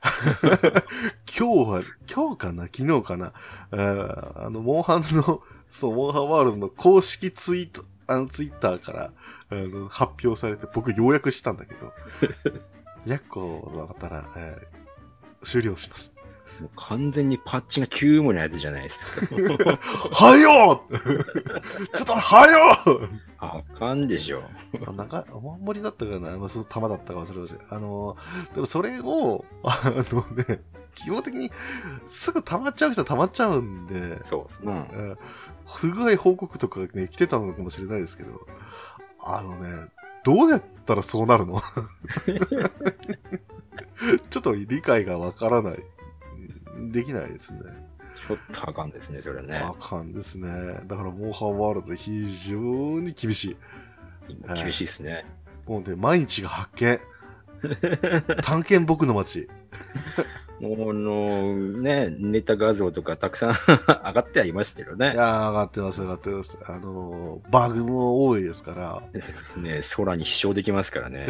[1.37, 1.81] 今日は、
[2.13, 2.63] 今日かな？
[2.65, 3.33] 昨日かな？
[3.71, 9.11] えーあの、モンハンの、 そう、モンハンワールドの公式ツイート、あの、ツイッターから、
[9.49, 11.93] あの、発表されて、僕ようやくしたんだけど、
[13.07, 14.74] 200個だったら、えー
[15.45, 16.13] 終了します。
[16.59, 19.35] もう完全にパッチが急務なやつじゃないですか。
[20.13, 20.83] はよ
[21.95, 24.43] ちょっとはよあかんでしょ。
[24.87, 27.75] あなんか、お守りだったかなまあ、その玉だったか忘れました。
[27.75, 28.15] あの、
[28.53, 30.61] でもそれを、あのね、
[30.95, 31.51] 基本的に
[32.07, 34.89] すぐ溜まっちゃう人は溜まっちゃうんで、そうですね。
[34.93, 35.17] うん
[35.67, 38.45] 不具合報告とかね、来てたのかもしれないですけど、
[39.23, 39.87] あのね、
[40.23, 41.61] どうやったらそうなるの？
[44.35, 45.77] ちょっと理解がわからない。
[46.91, 47.61] できないですね。
[48.27, 49.59] ちょっとあかんですね、それね。
[49.59, 50.49] あかんですね。
[50.87, 52.59] だから、モンハンワールド非常
[52.99, 53.57] に厳しい。
[54.27, 55.25] 今厳しいですね。
[55.65, 56.99] もうね、毎日が発見。
[58.43, 59.47] 探検僕の街。
[60.59, 63.49] もうあのね、ネタ画像とかたくさん
[63.87, 65.11] 上がってはいますけどね。
[65.13, 66.57] いやー、上がってます、上がってます。
[66.65, 69.01] あのー、バグも多いですから。
[69.11, 71.27] ですね、空に飛翔できますからね。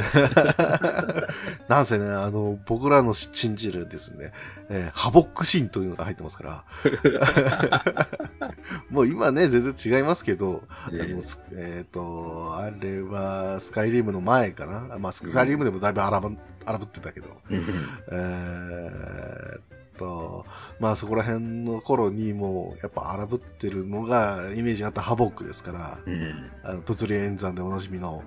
[1.67, 4.31] なんせね、あの、僕らの信じるですね、
[4.69, 7.83] えーハボックシーンというのが入ってますから。
[8.89, 14.97] もう今ね、全然違いますけど、あのすえっ、と、あれは、スカイリムの前かな。
[14.99, 17.27] まあ、スカイリムでもだいぶ荒ぶ荒ぶってたけど。
[17.49, 17.65] うん
[18.11, 19.61] えーっ
[19.97, 20.45] と、
[20.79, 28.23] まあそこら辺の頃にもうやっぱ荒ぶってるのがイメージがあったハボックですから、うんあの物理演算でおなじみの、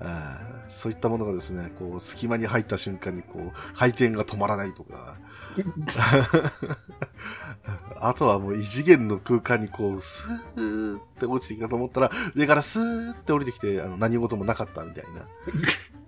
[0.00, 5.16] えーそういったものがですね、こう隙間に入った瞬間にこう回転が止まらないとか、
[8.00, 15.26] あとはもう異次元の空間にこうスーって落ちてきたと思ったら上からスーって降りてきてあの何事もなかったみたいな。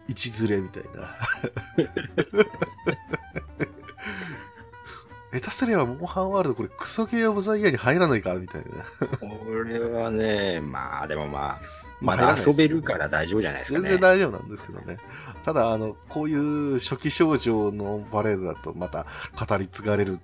[0.09, 1.15] 一ずれみたいな。
[5.31, 8.69] 下手すれば、モンハンワールドこれクソゲーオブザイヤーに入らないかみたいな。
[9.47, 11.61] 俺はね、まあでもまあ、
[12.01, 13.91] まだ遊べるから大丈夫じゃないですか全ね。
[13.91, 14.97] 然大丈夫なんですけどね。
[15.45, 19.05] ただ、あの、こういう初期症状のパレードだとまた
[19.47, 20.19] 語り継がれる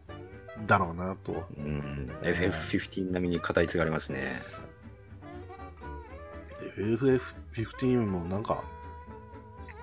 [0.66, 1.46] だろうなと。
[1.58, 4.40] うん、FF15 並みに語り継がれますね。
[6.78, 8.64] FF15 もなんか、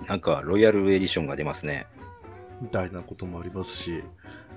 [0.08, 1.88] なんか、ロイヤルエディションが出ますね。
[2.62, 4.04] みたいなこともありますし、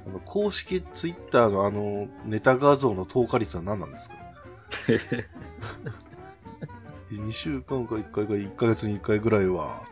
[0.07, 4.17] あの公式ツイッターのあの、ネタ画像の投下率は何なんですか？
[7.11, 9.85] 2週間か1回か1ヶ月に1回ぐらいは、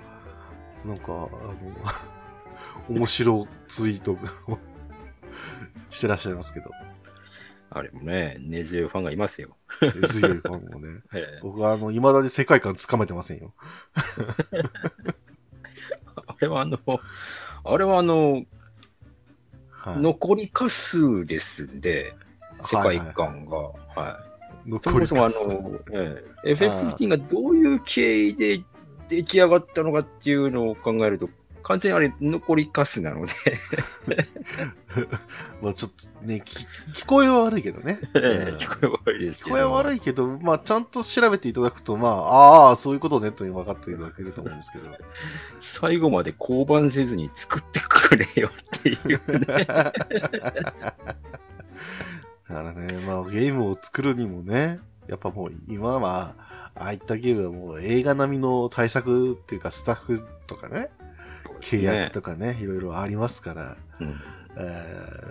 [0.84, 1.28] なんか、あの、
[2.88, 4.18] 面白ツイートを
[5.90, 6.70] してらっしゃいますけど。
[7.74, 9.56] あれもね、根強いファンがいますよ。
[9.80, 11.00] 根強いファンもね。
[11.14, 13.54] ええ僕はあの、未だに世界観つかめてませんよ。
[16.42, 16.78] あれはあの、
[17.64, 18.42] あれはあの、
[19.70, 19.98] はい。
[19.98, 22.14] 残りか数ですんで、
[22.60, 23.58] 世界観が。
[23.58, 24.18] は
[24.66, 24.80] い。
[24.82, 28.60] そもそもあの、ええ FF15 がどういう経緯で
[29.08, 31.28] 出来上がったのかっていうのを考えると、
[31.62, 33.32] 完全にあれ残りかすなので、
[35.62, 38.00] まあちょっとね、聞聞こえは悪いけどね。
[38.14, 38.22] うん
[38.56, 39.56] 聞こえ悪いですけど。
[39.56, 44.84] 聞こえは悪いけど、まあちゃんと調べていただくと、まあ、ああ、そういうことね、と分かっていただけると思うんですけど。
[45.60, 49.64] 最後まで降板せずに作ってくれよっていうね。
[49.64, 49.94] だ
[52.58, 56.34] からね、まあゲームを作るにもね、やっぱもう今は、
[56.74, 60.90] ああいったゲームはもう映画並みの対策っていうかスタッフとかね、
[61.62, 64.14] 契約とかね、いろいろありますから、うん
[64.56, 64.60] え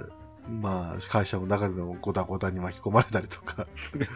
[0.07, 3.67] ーまあ会社の中でもゴタゴタに巻き込まれたりとか、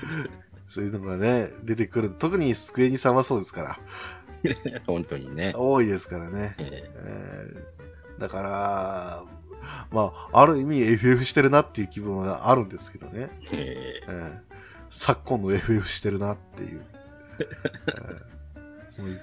[0.68, 2.09] そういうのがね、出てくる。
[2.09, 3.80] 特にスクエニさんはそうですから、
[4.88, 5.53] 本当にね。
[5.55, 6.55] 多いですからね。
[6.57, 9.24] ええーだから、
[9.91, 13.30] まあ、ある意味 FF してるなっていう気分はあるんですけどね。
[13.51, 14.55] えええー
[14.89, 16.82] 昨今の FF してるなっていう。
[17.38, 19.20] えーその一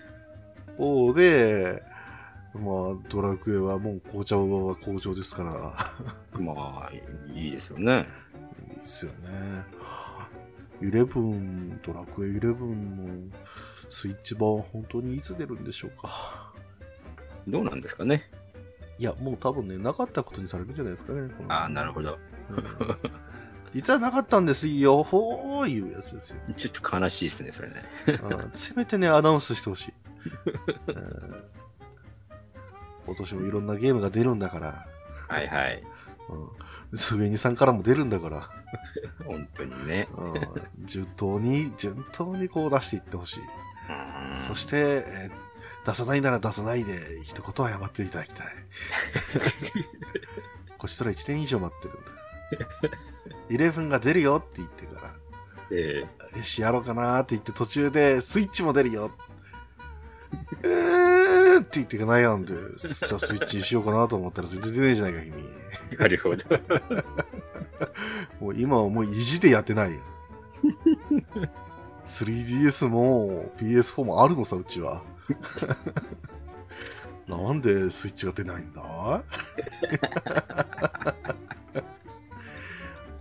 [0.76, 1.82] 方で、
[2.55, 5.74] まあ、ドラクエはもう紅茶は好調ですから、
[6.38, 6.92] えまあ、
[7.34, 8.07] いいですよね。
[8.70, 9.64] いいですよね。
[10.80, 13.30] 11、ドラクエ11の
[13.88, 16.53] スイッチ版は本当にいつ出るんでしょうか。
[17.48, 18.30] どうなんですかね。
[18.98, 21.30] いや、もう多分ね、なかったことにされるんじゃないですかね。
[21.48, 22.18] ああ、なるほど。
[22.50, 23.22] うん
[23.74, 26.36] 実はなかったんですよ、ほーいうやつですよ。
[26.57, 27.84] ちょっと悲しいですね、それね。
[28.07, 29.92] うんせめてね、アナウンスしてほしい。
[30.88, 31.44] う ん
[33.07, 34.86] 今年もいろんなゲームが出るんだから、
[35.28, 35.82] はいはい。
[36.90, 38.48] うん、スウェニさんからも出るんだから、
[39.24, 40.09] 本当にね。
[40.16, 43.40] うん、順当に、順当にこう出していってほしい。
[43.40, 45.53] うんそして、えー
[45.84, 48.46] 出さないなら出さないで、一言謝っていただきたい。
[50.78, 52.98] こちとら1年以上待ってるんだ。
[53.48, 55.14] イレブンが出るよって言ってから、
[55.70, 59.11] えよし、やろうかなーって言って途中でスイッチも出るよ。
[60.64, 65.33] えーって言って悩んで、じゃあスイッチにしようかなと思ったらそれ出てねえじゃないか、君。
[65.93, 66.45] えなるほど。
[68.41, 70.01] もう今はもう意地でやってないよ。
[72.07, 75.03] 3DS も PS4 もあるのさ、うちは。
[77.28, 78.83] なんでスイッチが出ないんだ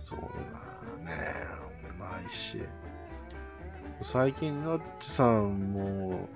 [0.04, 0.20] そう
[1.04, 1.46] だね。
[1.98, 2.58] ないし。
[4.02, 6.28] 最近、ナッチさんも、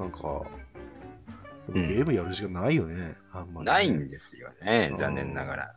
[0.00, 0.42] なんか、
[1.68, 3.16] うんゲームやる時間ないよね。
[3.32, 5.74] あんまりね、ないんですよねう、ん残念ながら。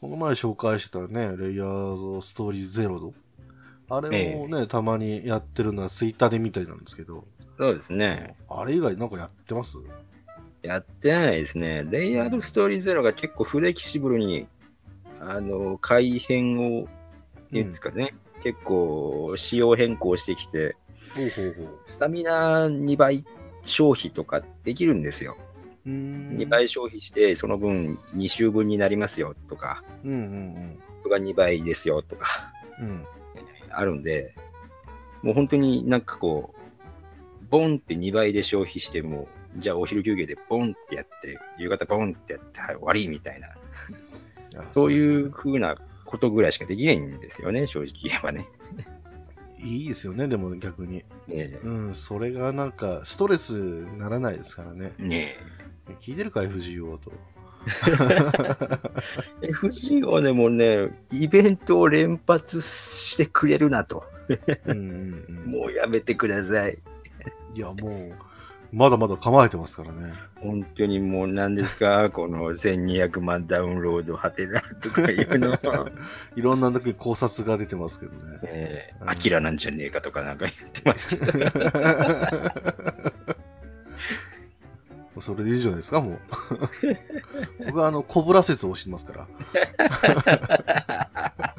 [0.00, 3.14] この前紹介してたね、レイヤードストーリーゼロの。
[3.88, 7.24] あれもね、たまにやってるのはツイッターで見たりなんですけど、
[7.56, 8.36] そうですね。
[8.50, 9.78] あれ以外なんかやってます？
[10.62, 11.84] やってないですね。
[11.88, 14.48] レイヤードストーリーゼロが結構フレキシブルに、
[15.20, 16.86] あの、改変を、っ
[17.50, 20.76] ていうんですかね、結構仕様変更してきて、
[21.14, 21.78] ほうほうほう。
[21.84, 23.24] スタミナ2倍
[23.64, 25.36] 消費とかできるんですよ。
[25.86, 32.86] うーん2倍消費して、その分2週分になりますよとか、うんうんそれが2倍ですよとか、うん。
[32.86, 33.04] うん。
[33.70, 34.34] あるんで、
[35.22, 36.64] もう本当になんかこう、
[37.50, 43.48] ボンって2倍で消費しても、じゃあお昼休憩でボンってやって、夕方ボンってやって、はい、終わりみたいな、
[44.72, 48.48] そういう風なことぐらいしかできないんですよね、正直言えばね。
[49.60, 51.04] いいですよね、でも逆に。
[51.28, 54.92] ねうん、それがなんか、ストレスにならないですからね。
[54.98, 55.02] え。
[55.02, 55.36] ね
[56.00, 57.12] 聞いてるか、FGO と。
[59.42, 59.48] え。
[59.48, 64.04] FGO でもね、イベントを連発してくれるなと。
[64.66, 65.52] うんうんうん。
[65.52, 66.78] もうやめてください。
[67.54, 68.12] いや、もう、
[68.74, 70.12] まだまだ構えてますからね。
[70.40, 75.60] 本当にもう何ですか、 この1200万ダウンロードはてなとかいうのは。
[76.34, 78.38] いろんなだけ考察が出てますけどね。
[78.42, 81.32] ええアキラなんじゃねえかとかなんか言ってますけど。
[85.20, 86.18] それでいいじゃないですか、もう。
[87.66, 89.28] 僕はあの、コブラ説を推してますか
[91.38, 91.54] ら。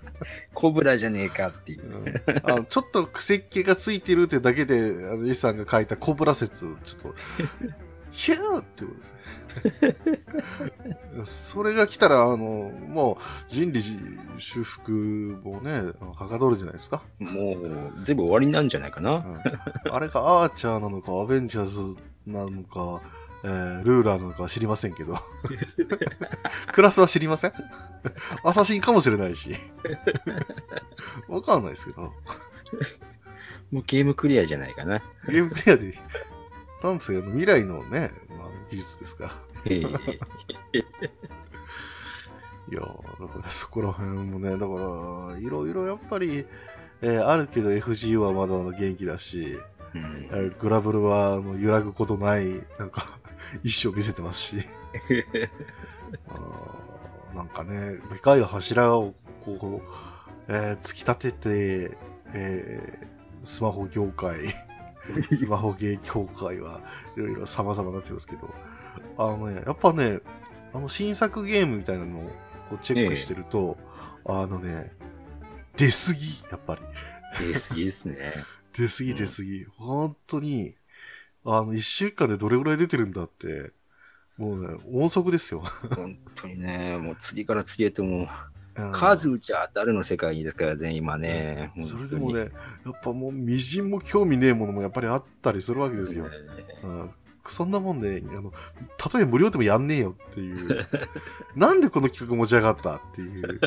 [0.55, 1.83] コブラじゃねえかっていう。
[1.83, 4.79] うんあのちょっと癖っ気がついてるってだけで、
[5.11, 7.15] あの、イさんが書いたコブラ説、ちょっと、
[8.11, 10.15] ヒューってことですね。
[11.25, 13.81] それが来たら、あの、もう、人理
[14.37, 14.91] 修復
[15.43, 17.03] もね、はかどるじゃないですか。
[17.19, 19.15] もう全部終わりなんじゃないかな。
[19.15, 19.39] うん
[19.91, 23.01] あれがアーチャーなのか、アベンジャーズなのか、
[23.47, 25.17] えールーラーなのかは知りませんけど。
[26.73, 27.53] クラスは知りません？
[28.43, 29.51] アサシンかもしれないし。
[31.27, 32.01] わかんないですけど。
[33.71, 34.99] もうゲームクリアじゃないかな。
[35.29, 35.97] ゲームクリアで、
[36.83, 39.31] なんですか、未来のね、まあ、技術ですから。
[39.65, 39.75] え
[40.73, 40.79] え
[42.71, 44.65] いやーだからそこら辺もね、だか
[45.33, 46.45] ら、いろいろやっぱり、
[47.01, 49.59] えーあるけど FGU はまだまだ元気だし、
[49.93, 52.45] うんえーグラブルはあの揺らぐことない、
[52.79, 53.19] なんか、
[53.63, 54.55] 一生見せてますし、
[57.35, 59.87] なんかね、でかい柱をこう、
[60.47, 61.97] えー突き立てて、
[62.33, 63.15] えー
[63.45, 64.37] スマホ業界、
[65.35, 66.81] スマホゲー業界は
[67.15, 68.53] いろいろ様々になってますけど、
[69.17, 70.19] あのね、やっぱね、
[70.73, 72.31] あの新作ゲームみたいなのを
[72.81, 73.77] チェックしてると、
[74.25, 74.91] あのね、
[75.77, 76.81] 出すぎ、やっぱり。
[77.47, 78.45] です、いいですね。
[78.73, 79.65] 出すぎ出すぎ。
[79.77, 80.75] 本当に、
[81.45, 83.71] あの、一週間でどれぐらい出てるんだって、
[84.37, 85.61] もうね、音速ですよ。
[85.95, 88.27] 本当にね、もう次から次へともう、うん
[88.91, 91.71] 数打ちゃ当たるの世界ですからね、今ね。
[91.81, 92.51] それでもね、
[92.85, 96.29] やっぱもう、みじんも興味ねえものもやっぱりあったりするわけですよ。
[96.83, 97.09] うん
[97.47, 98.51] そんなもんで、あの、
[98.97, 100.87] たとえ無料でもやんねえよっていう。
[101.55, 103.61] なんでこの企画持ち上がったっていう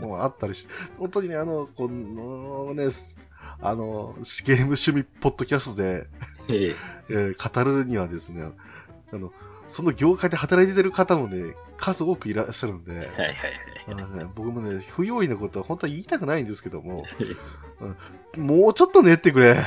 [0.00, 3.18] のもあったりして、本当にね、あの、このね、す
[3.60, 4.14] あの、
[4.44, 6.08] ゲーム趣味ポッドキャストで、
[6.48, 6.76] ええ
[7.08, 8.44] えー語るにはですね、
[9.12, 9.32] あの、
[9.68, 13.36] その業界で働いてる方もね、数多くいらっしゃるんで、はいはいはい。
[13.88, 17.04] あのね、僕もね、不用意なことは本当は言いたくないんですけども、
[18.36, 19.56] もうちょっと練ってくれ。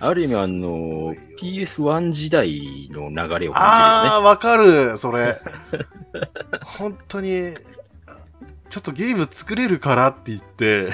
[0.00, 5.38] ある意味、あの、PS1 時代の流れをあ感ー、わかる、それ。
[6.64, 7.54] 本当に、
[8.68, 10.88] ちょっとゲーム作れるからって言って。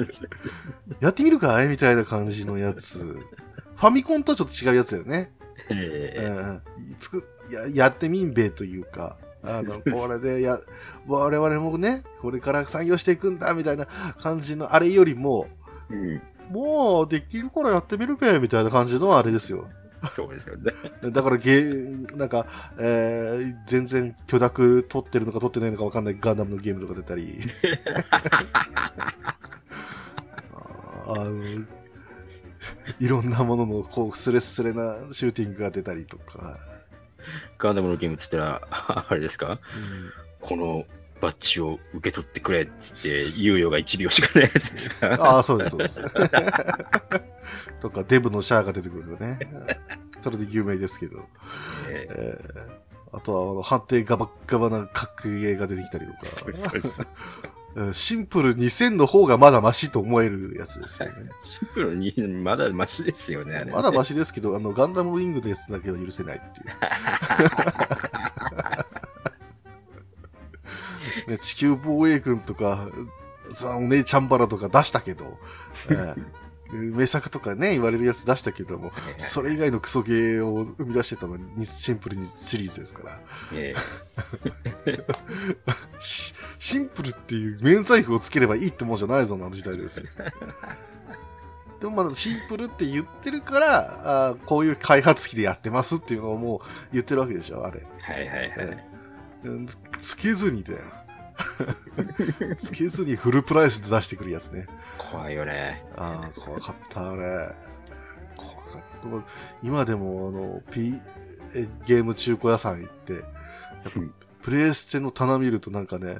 [1.00, 1.68] やってみるかい？
[1.68, 2.98] みたいな感じのやつ。
[2.98, 5.32] ファミコンとちょっと違うやつだよね。
[5.70, 6.62] うえん、
[6.98, 10.58] つくややってみんべえというか、あの、 これでや、
[11.06, 13.86] 我々もね、これから採用していくんだ、みたいな
[14.20, 15.48] 感じの、あれよりも、
[15.90, 16.22] えうん。
[16.50, 19.68] もう、できるからやってみるべ、みたいな感じのあれですよ。
[20.16, 20.72] そうですよね。
[21.12, 22.46] だからゲー、なんか、
[22.78, 27.38] えー、全然許諾取ってるのか取ってないのかわかんないガンダムのゲームとか出たり。
[31.06, 31.64] あの、
[32.98, 36.58] いろんなものの、こう、スレスレなシューティングが出たりとか。
[37.58, 39.50] ガンダムのゲームっつったら、あれですか？
[39.52, 39.58] うん
[40.40, 40.86] この
[41.20, 46.00] バッジを受け取ってくれっつって、猶予が1秒しかないやつですかああ、そうです、そうです。
[47.80, 49.38] とか、デブのシャアが出てくるよね。
[50.20, 51.26] それで有名ですけど。
[51.88, 56.18] えええーあとは、あの、判定ガバッガバな格ゲーが出てきたりとか。
[56.26, 57.02] そうですそうです。
[57.76, 61.30] うんシンプル2000の方がまだマシと思えるやつですよね。
[61.40, 62.12] シンプルに
[62.42, 63.72] まだマシですよね、あれね。
[63.72, 66.66] まだマシですけど、あの、ガンダムウィングのやつだけは許せないっていう。
[71.30, 72.88] ね、地球防衛軍とか、
[73.54, 75.38] さお姉ちゃんバラとか出したけど、
[75.88, 76.24] えー
[76.72, 83.20] 名作とかね、言われるやつ出したけども、それ以外のクソゲーを生み出してたのにシンプルにシリーズですから。
[86.60, 90.04] シンプルっていう免罪符をつければいいってもんじゃないぞな時代ですよ。
[91.80, 96.60] でもまだシンプルって言ってるから、あーこういう開発費でやってますっていうのをもう
[96.92, 97.84] 言ってるわけでしょ、あれ。
[98.08, 98.86] えはいはいはい。
[99.44, 100.78] うんつつけずにだよ。
[102.58, 104.66] つけずにフルプライスで出してくるやつね。
[104.98, 105.84] 怖いよね。
[105.96, 107.54] ああ、怖かった、あれ。
[108.36, 109.26] 怖かった。
[109.62, 110.94] 今でも、あの、P、
[111.54, 113.22] えゲーム中古屋さん行って、やっ
[113.92, 116.18] ぱうんプレイステの棚見るとなんかね、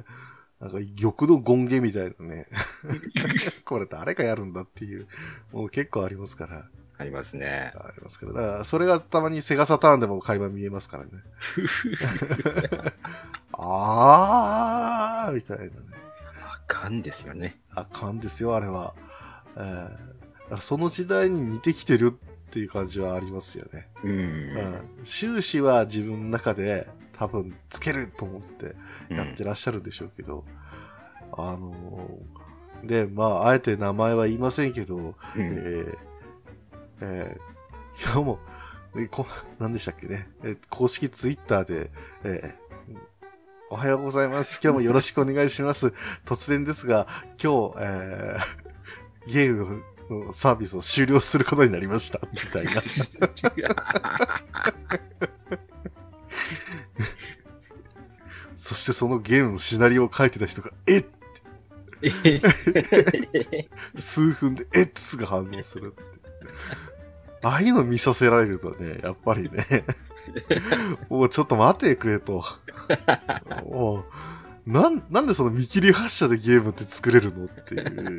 [0.59, 2.47] なんか玉の権ゲみたいなね。
[3.65, 5.07] これ誰がやるんだっていう、
[5.51, 6.65] もう結構ありますから。
[6.97, 7.73] ありますね。
[7.75, 8.33] ありますから。
[8.33, 11.09] だから、それがたまにセガサターンでも会話見えますからね。
[13.53, 15.71] あーみたいなね。
[16.43, 17.59] あかんですよね。
[17.75, 18.93] あかんですよ、あれは。
[19.57, 20.11] えー
[20.59, 23.87] その時代に似てきてるっていう感じはありますよね。
[24.03, 24.11] うん。
[24.11, 24.81] うん。
[25.05, 28.75] 終始は自分の中で多分つけると思って
[29.13, 30.43] やってらっしゃるでしょうけど、
[31.31, 35.97] あのーで、まあ、あえて名前は言いませんけど、うんえー
[36.99, 38.39] えー今日も、
[38.97, 39.25] えこ
[39.59, 41.91] 何でしたっけね、えー公式ツイッターで、
[42.25, 42.60] えー
[43.71, 44.59] おはようございます。
[44.61, 45.93] 今日もよろしくお願いします。
[46.25, 47.07] 突然ですが、
[47.41, 52.19] 今日、えー ゲームのサービスを終了することになりました。
[52.33, 52.83] みたいな。
[58.57, 61.05] そしてそのゲームのシナリオを書いてた人が、え
[63.95, 66.03] 数分で、えっつが反応するって。
[67.43, 69.85] ああいうの見させられるとね、やっぱりね、
[71.09, 72.43] もうちょっと待ってくれと。
[73.65, 74.05] もう
[74.71, 78.17] なん、なんでその見切り発車でゲームって作れるのっていう。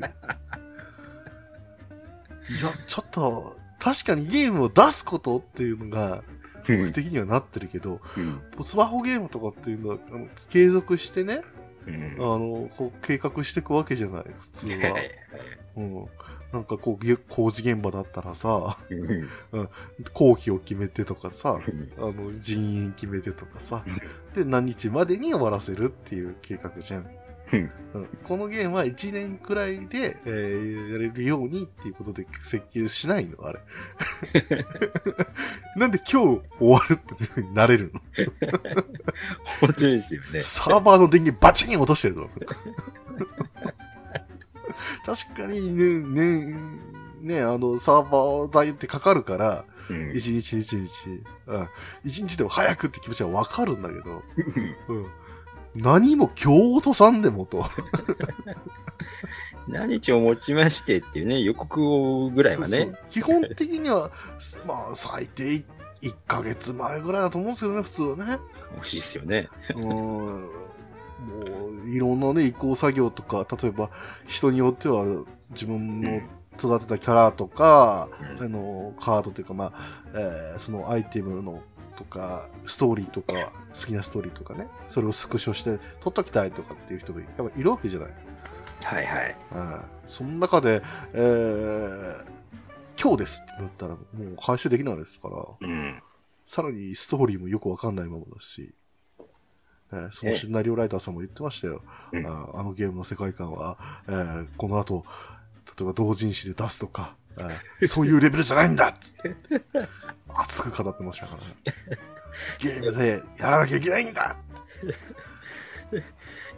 [2.51, 6.23] いや、ちょっと、確かにゲームを出すことっていうのが、
[6.69, 8.65] 目的にはなってるけど、うん。
[8.65, 11.43] スマホゲームとかっていうのは、あの継続してね、
[11.87, 14.95] うんあの、こう計画していくわけじゃない、普通は。
[15.77, 16.07] うん。
[16.53, 19.69] なんかこう、げ工事現場だったらさ、うん。
[20.13, 21.93] 工期を決めてとかさ、うん。
[21.99, 23.85] あの、人員決めてとかさ、
[24.35, 27.11] で、何日までに終わらせるっていう計画じゃん。
[27.53, 27.71] うん。
[27.95, 28.09] うん。
[28.25, 33.61] このゲームは1年くらいで、えーやれるようにっていうことで設計しないのあれ。
[35.77, 38.01] なんで今日終わるっていう風になれるの？
[39.61, 40.43] 本当ですよね。
[40.43, 42.31] サーバーの電源バチン落としてるの
[45.05, 46.57] 確かにね、ね、
[47.21, 51.69] ね、あの、サーバー代ってかかるから、うん一日一日、うん。
[52.05, 54.23] 一日でも早くって気持ちはわかるんだけど、
[54.89, 55.07] うん。
[55.75, 57.65] 何も今日落とさんでもと。
[59.69, 62.99] 何日をもちましてっていうね、予告をぐらいはねそうそう。
[63.11, 64.11] 基本的には、
[64.67, 65.65] まあ、最低
[66.03, 68.39] 1ヶ月前ぐらいだと思うんですけどね、普通はね。
[68.75, 69.49] 欲しいですよね。
[69.75, 70.51] うん。
[71.23, 73.91] もう、いろんなね、移行作業とか、例えば、
[74.27, 75.05] 人によっては、
[75.51, 76.21] 自分の
[76.59, 78.09] 育てたキャラとか、
[78.39, 79.73] うんあの、カードというか、まあ、
[80.15, 81.63] えーそのアイテムの
[81.97, 83.35] とか、ストーリーとか、
[83.75, 88.15] 好きなストーリーとかね、それをスクショして撮っときたいとかっていう人もやっぱいるわけじゃない。
[88.83, 89.37] はいはい。
[89.55, 89.81] うん。
[90.07, 92.43] その中で、えー
[93.01, 96.03] 今日ですってなったら、もう回収できないですから、うん。
[96.45, 98.73] さらにストーリーもよくわかんないままだし、
[99.93, 101.83] えーそのシナリオライターさんも言ってましたよ。
[102.13, 103.79] うんあーあのゲームの世界観は、
[104.09, 105.05] えーこの後、
[105.79, 109.37] 例えば同人誌で出すとか、えー そういうレベルじゃないんだっつって、
[110.35, 111.57] 熱く語ってましたからね。
[112.59, 114.37] ゲームでやらなきゃいけないんだ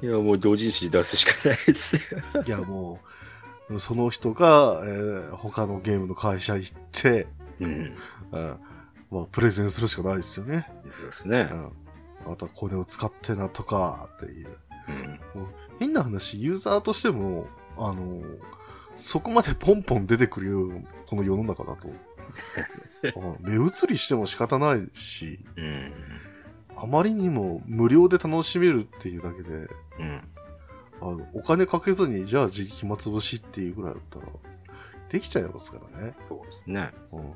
[0.02, 2.20] いや、もう同人誌出すしかないですよ。
[2.46, 3.00] いやも
[3.70, 7.26] う、その人が、えー他のゲームの会社行って、
[7.60, 7.96] うん。
[8.32, 8.60] うん
[9.10, 10.68] まあ、プレゼンするしかないですよね。
[10.90, 11.54] そうですねう。
[11.54, 11.72] ん。
[12.26, 14.48] またこれを使ってなとか、っていう。
[14.88, 15.20] うん。
[15.78, 17.46] 変な話、ユーザーとしても、
[17.76, 18.22] あの、
[18.96, 20.70] そこまでポンポン出てくるよ
[21.06, 21.88] この世の中だと。
[23.16, 25.92] あ目移りしても仕方ないし、うん。
[26.76, 30.20] あまりにも無料で楽しめるっていうだけで、うん。
[31.00, 34.26] あのお金かけずに、じゃあ時暇つぶしっていうぐらいだったら、
[35.08, 36.14] できちゃいますからね。
[36.28, 36.92] そうですね。
[37.12, 37.32] うん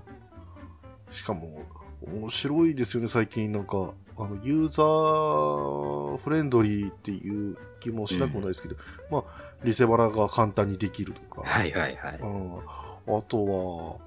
[1.11, 1.63] しかも、
[2.03, 3.93] 面白いですよね、最近なんか。
[4.19, 8.77] あの、ユーザーフレンドリーっていう気もしなくもないですけど、
[9.11, 9.25] まあ、
[9.65, 11.43] リセバラが簡単にできるとか。
[11.45, 12.19] はいはいはい。
[12.21, 12.59] うん、
[13.19, 14.01] あと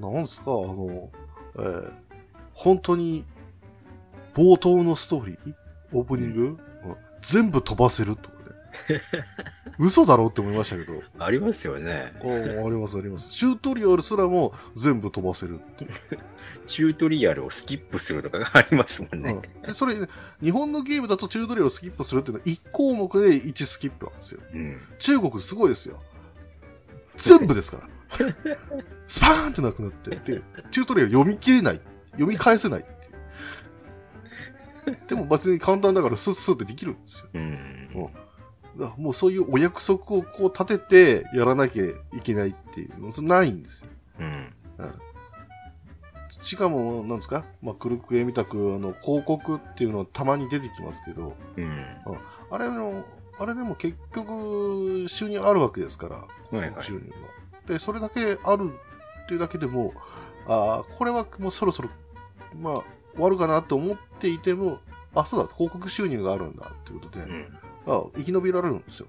[0.00, 1.10] は、なんすか、あの、
[1.56, 1.92] えー
[2.58, 3.24] 本当に、
[4.34, 5.54] 冒頭のストーリー
[5.92, 6.58] オープニング、うん
[7.20, 8.37] 全部飛ばせるとかね。
[9.78, 11.02] 嘘だろって思いましたけど。
[11.18, 12.12] ありますよね。
[12.22, 13.28] ああありますあります。
[13.28, 15.90] チュートリアルすらも全部飛ばせるっていう。
[16.66, 19.32] チュートリアルをスキップするとかがありますもんね。
[19.32, 19.96] うんで、それ、
[20.42, 24.40] 日本のゲームだとチュートリアルをスキップするっていうのは1項目で1スキップなんですよ。
[24.52, 24.80] うん。
[24.98, 26.00] 中国すごいですよ。
[27.16, 27.88] 全部ですから。
[29.06, 31.80] スパーンってなくなって、で、チュートリアル読み切れない。
[32.12, 32.90] 読み返せないって
[34.90, 34.98] いう。
[35.08, 37.26] でも別に簡単だからスッスッってできるんですよ。
[37.34, 37.88] うん。
[37.94, 38.27] だから
[38.96, 43.88] もうそういうお約束をこう立ててやらなきゃいけないっていうの、それないんですよ。
[44.20, 44.54] うん。
[46.40, 47.44] しかも、なんですか？
[47.62, 51.84] まあ、クルクエみたく、あの、広告っていうのはたまに出てきますけど、うん。
[52.50, 53.04] あれの、
[53.40, 57.16] あれでも結局、収入あるわけですから、はいはい収入は。
[57.66, 58.70] で、それだけある
[59.24, 59.92] っていうだけでも、
[60.46, 61.88] ああ、これはもうそろそろ、
[62.60, 62.74] まあ、
[63.14, 64.78] 終わるかなと思っていても、
[65.14, 67.58] あ、そうだ、広告収入があるんだっていうことで、うん。
[67.88, 69.06] あ生き延びられるんですよ。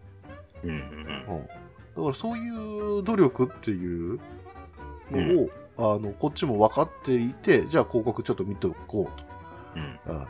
[0.64, 0.70] うん。
[0.72, 1.48] うん
[1.96, 2.50] だからそうい
[3.00, 4.20] う努力っていう
[5.12, 9.26] のを、あの、こっちも分かっていて、じゃあ広告ちょっと見ておこうと。
[9.76, 10.28] うん。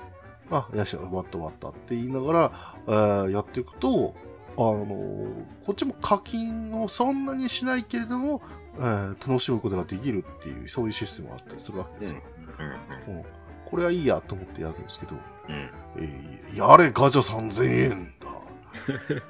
[0.52, 2.52] ああ、よし、終わった終わったって言いながら、
[2.88, 4.16] あーやっていくと、
[4.58, 4.86] あの
[5.66, 8.41] こっちも課金をそんなにしないけれども、
[8.78, 12.20] えー楽しむことができるっていう、そういうシステムがあったりするわけですよ。
[13.08, 13.24] うん
[13.70, 15.16] これはいいやと思ってやるんですけど、
[15.50, 15.70] うん。
[15.97, 18.19] えーやれガチャ3000円だ。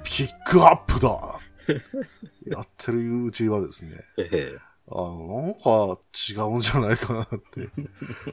[0.02, 1.40] ピックアップだ。
[2.46, 4.58] やってるうちはですね、ええ。
[4.88, 7.68] あの、なんか違うんじゃないかなって。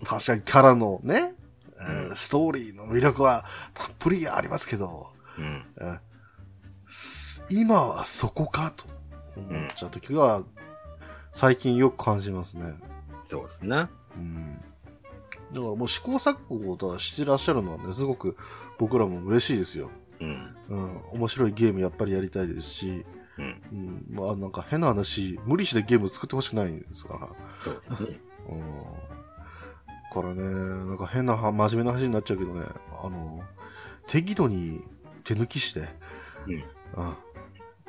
[0.05, 1.36] 確かにキャラのね、
[1.80, 5.65] えーストーリーの魅力はたっぷりありますけど、うん。
[5.80, 5.99] えー
[6.89, 8.86] す今はそこかと
[9.36, 10.43] 思っちゃうときは、
[11.34, 12.74] 最近よく感じますね。
[13.30, 13.89] そうですな。
[14.15, 14.57] うん。
[15.51, 18.38] だからもう試行錯誤としてらっしゃるのはね、すごく
[18.80, 19.91] 僕らも嬉しいですよ。
[20.20, 20.57] うん。
[20.70, 21.01] うん。
[21.13, 23.05] 面白いゲームやっぱりやりたいですし、
[23.38, 23.61] うん。
[23.72, 24.05] うん。
[24.09, 27.28] まあなんか変な話、無理してゲーム作ってほしくないんですから。
[27.63, 28.20] そうですね。
[28.49, 28.59] うん。
[30.09, 30.43] だからね、
[30.88, 32.65] なんか変なは真面目な話になっちゃうけどね、
[33.03, 33.43] あの、
[34.07, 34.82] 適度に
[35.24, 35.88] 手抜きして、
[36.47, 36.53] うん。
[36.53, 36.63] うん。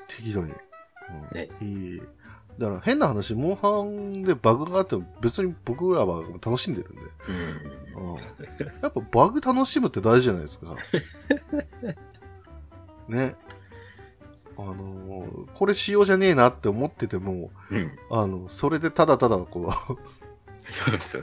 [0.07, 0.53] 適度に。
[0.53, 0.59] うん
[1.35, 2.03] ねいい。
[2.59, 7.01] だから変な話、モンハンでバグがあっても別に僕らは楽しんでるんで。
[7.95, 8.13] うん。
[8.13, 8.17] うん。
[8.83, 10.75] やっぱバグ楽しむって大事じゃないですか。
[13.09, 13.37] ね。
[14.57, 17.91] あのーこれ仕様じゃねえなって思ってても、うん。
[18.11, 19.99] あの、それでただただこそう
[20.71, 21.19] そうです。
[21.19, 21.23] う、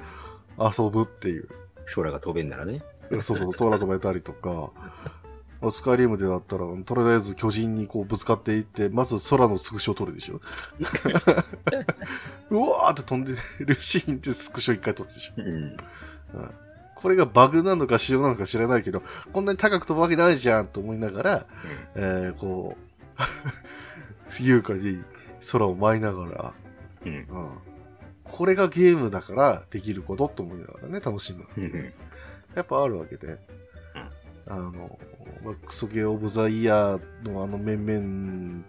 [0.84, 1.48] 遊ぶっていう。
[1.94, 2.82] 空が飛べんならね。
[3.22, 4.72] そうそう、空飛べたりとか、
[5.62, 10.42] まあスカイリムでだったら、とりあえず巨人にこうぶつかっていって、まず空のスクショを撮るでしょ。
[12.50, 15.34] うわーって飛んでるシーンでスクショ一回撮るでしょ。
[15.38, 15.78] うん。
[17.06, 21.46] これがバグなのか仕様なのか知らないけど、こんなに高く飛ぶわけないじゃんと思いながら、
[21.94, 25.04] えー、こう、優香に
[25.52, 26.54] 空を舞いながら、
[27.06, 27.12] うん。
[27.12, 27.26] うん、
[28.24, 31.46] これがゲームだからできることと思いながらね、楽しむ。
[31.56, 31.94] うん。
[32.56, 33.38] やっぱあるわけで。
[34.48, 34.72] あの、
[35.44, 38.64] まあ、クソゲーオブザイヤーのあの面々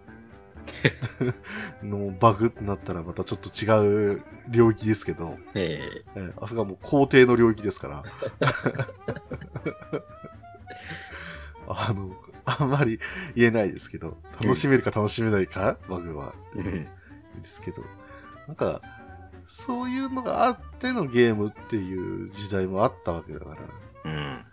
[1.83, 8.03] のバグってなったらまたちょっと違う領域ですけど、ええーあそこはもう皇帝の領域ですから。
[11.69, 12.15] あの、
[12.45, 12.99] あんまり
[13.35, 16.33] 言えないですけど、楽しめるか楽しめないか、バグは。
[16.55, 17.41] えうん。
[17.41, 17.83] ですけど、
[18.47, 18.81] なんか、
[19.45, 23.55] そういうのがあってのゲームっていう時代もあったわけだか
[24.03, 24.45] ら、うん。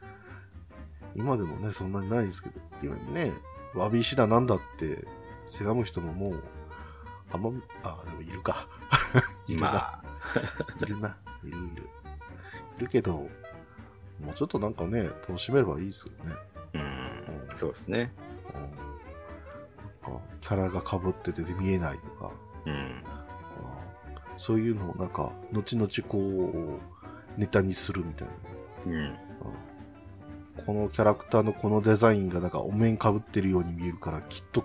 [1.14, 3.32] 今でもね、そんなにないですけど、今ね、
[3.74, 5.04] わび石だなんだって、
[5.46, 6.42] せがむ人ももう、
[7.32, 7.50] あんま、
[7.82, 8.68] あ、でもいるか。
[9.46, 9.70] いるな。
[9.70, 10.02] まあ、
[10.80, 11.16] いるな。
[11.44, 11.88] いるいる。
[12.78, 16.34] いるけど、もうちょっとなんかね、楽しめればいいですよね。
[16.74, 16.78] う
[17.52, 17.56] ん。
[17.56, 18.12] そうですね。
[18.54, 18.60] うん。
[18.62, 22.30] なんかキャラが被ってて見えないとか、
[22.66, 22.72] うん。
[22.72, 23.04] うん
[24.36, 26.78] そういうのをなんか、後々こ
[27.36, 28.34] う、ネタにするみたいな。
[28.86, 29.16] うん。
[30.66, 34.64] このキャラクターのこのデザインがなんかお面被ってるように見えるから、きっと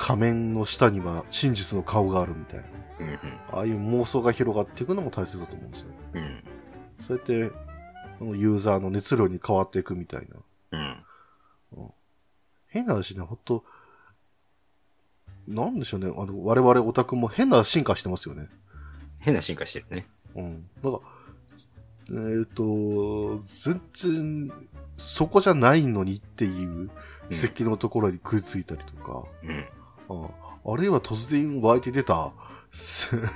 [0.00, 2.64] 仮面の下には真実の顔があるみたいな。
[3.00, 3.18] うん。
[3.52, 5.88] ああいう妄想が広がっていくのも大切だと思うんですよ。
[6.14, 6.44] うん。
[6.98, 10.26] そうやって、ユーザーの熱量に変わっていくみたい
[10.72, 10.78] な。
[10.78, 11.92] うん。
[12.68, 13.62] 変な話ね、ほんと、
[15.46, 16.06] なんでしょうね。
[16.06, 18.48] あの、我々オタクも変な進化してますよね。
[19.18, 20.06] 変な進化してるね。
[20.34, 20.70] うん。
[20.82, 21.00] だか
[22.08, 24.52] ら、えっ、と、全然、
[24.96, 26.90] そこじゃないのにっていう
[27.30, 29.66] 設計のところに食いついたりとか、うん。
[30.10, 32.32] ああるいは突然湧いて出た、
[32.72, 33.28] す 例え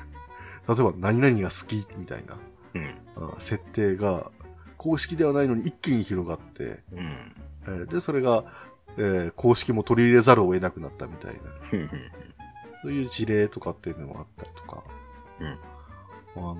[0.83, 2.37] ば何々が好きみたいな
[2.75, 2.95] うん。
[3.17, 4.31] あ設定が
[4.77, 7.33] 公式ではないのに一気に広がって、うん。
[7.63, 8.45] えーで、それが、
[8.97, 11.41] えー公式も取り入れざるを得なくなったみたいな、
[11.73, 11.91] うん。
[12.83, 14.83] そういう事例とかっていうのもあったりとか、
[15.41, 15.59] うん
[16.37, 16.59] あの、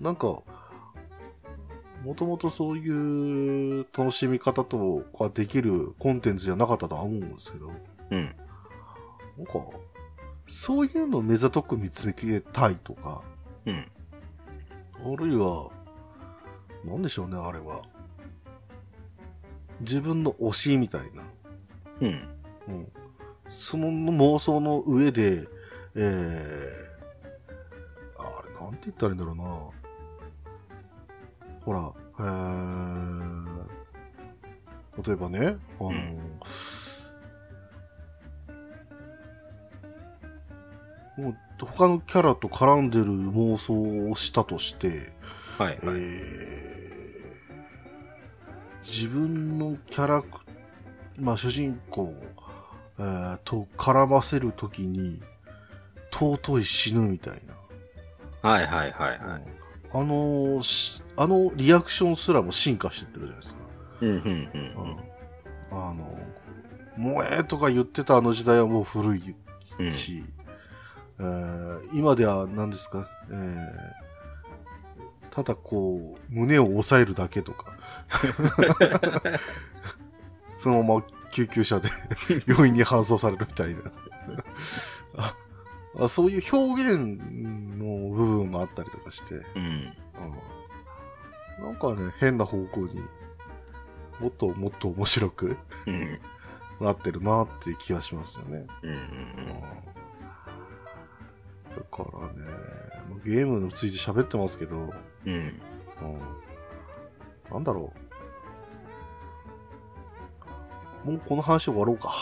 [0.00, 0.26] なんか、
[2.04, 7.72] もともとそういう楽しみ方とかできるコンテンツじゃなかったとは思うんですけど、
[8.10, 8.34] うん。
[9.42, 9.52] なんか、
[10.46, 13.22] そういうのを目ざとく見つめたいとか、
[13.66, 13.90] うん。
[15.04, 15.70] あるいは、
[16.84, 17.82] なんでしょうね、あれは。
[19.80, 21.24] 自分の推しみたいな。
[22.00, 22.28] うん。
[22.68, 22.92] うん。
[23.48, 25.48] その妄想の上で、
[25.96, 29.42] えー、あれ、なんて言ったらいいんだろうな。
[31.64, 33.66] ほら、えー、
[35.06, 36.18] 例えばね、あの、うん
[41.16, 45.12] もう他のキャラと絡んでる妄想をしたとして、
[45.58, 45.78] はい。
[45.82, 46.42] えー
[48.84, 50.28] 自分のキャラク、
[51.20, 52.12] まあ主人公、
[52.98, 55.22] えーと絡ませるときに、
[56.10, 57.40] 尊い死ぬみたい
[58.42, 58.50] な。
[58.50, 59.44] はいはいはいはい。
[59.94, 60.62] あの
[61.16, 63.60] あのリアクションすらも進化してってるじゃないですか。
[64.00, 64.96] うんうんうん
[65.70, 66.18] あの、
[66.96, 69.34] 萌えとか言ってたあの時代はもう古い
[69.78, 69.92] うん。
[69.92, 70.24] し、
[71.18, 73.68] えー今では何ですか、えー
[75.30, 77.72] ただこう、胸を押さえるだけとか。
[80.58, 81.88] そのまま救急車で
[82.46, 83.80] 病院に搬送されるみたいな。
[85.16, 85.34] あ
[86.00, 86.98] あそういう表現
[87.78, 89.62] の部分もあったりとかして、うん。
[89.62, 89.92] うん
[91.64, 93.00] なんかね、変な方向に
[94.20, 95.56] もっともっと面白く
[95.86, 96.18] うん。
[96.80, 98.66] なってるなっていう気がしますよね。
[98.82, 98.90] うん。
[98.90, 98.98] うん。
[101.76, 102.48] だからね、
[103.24, 104.92] ゲームについて喋ってますけど、
[105.26, 105.32] うん。
[105.32, 105.60] うん。
[107.50, 107.92] なんだろ
[111.04, 111.10] う。
[111.10, 112.12] もうこの話終わろうか。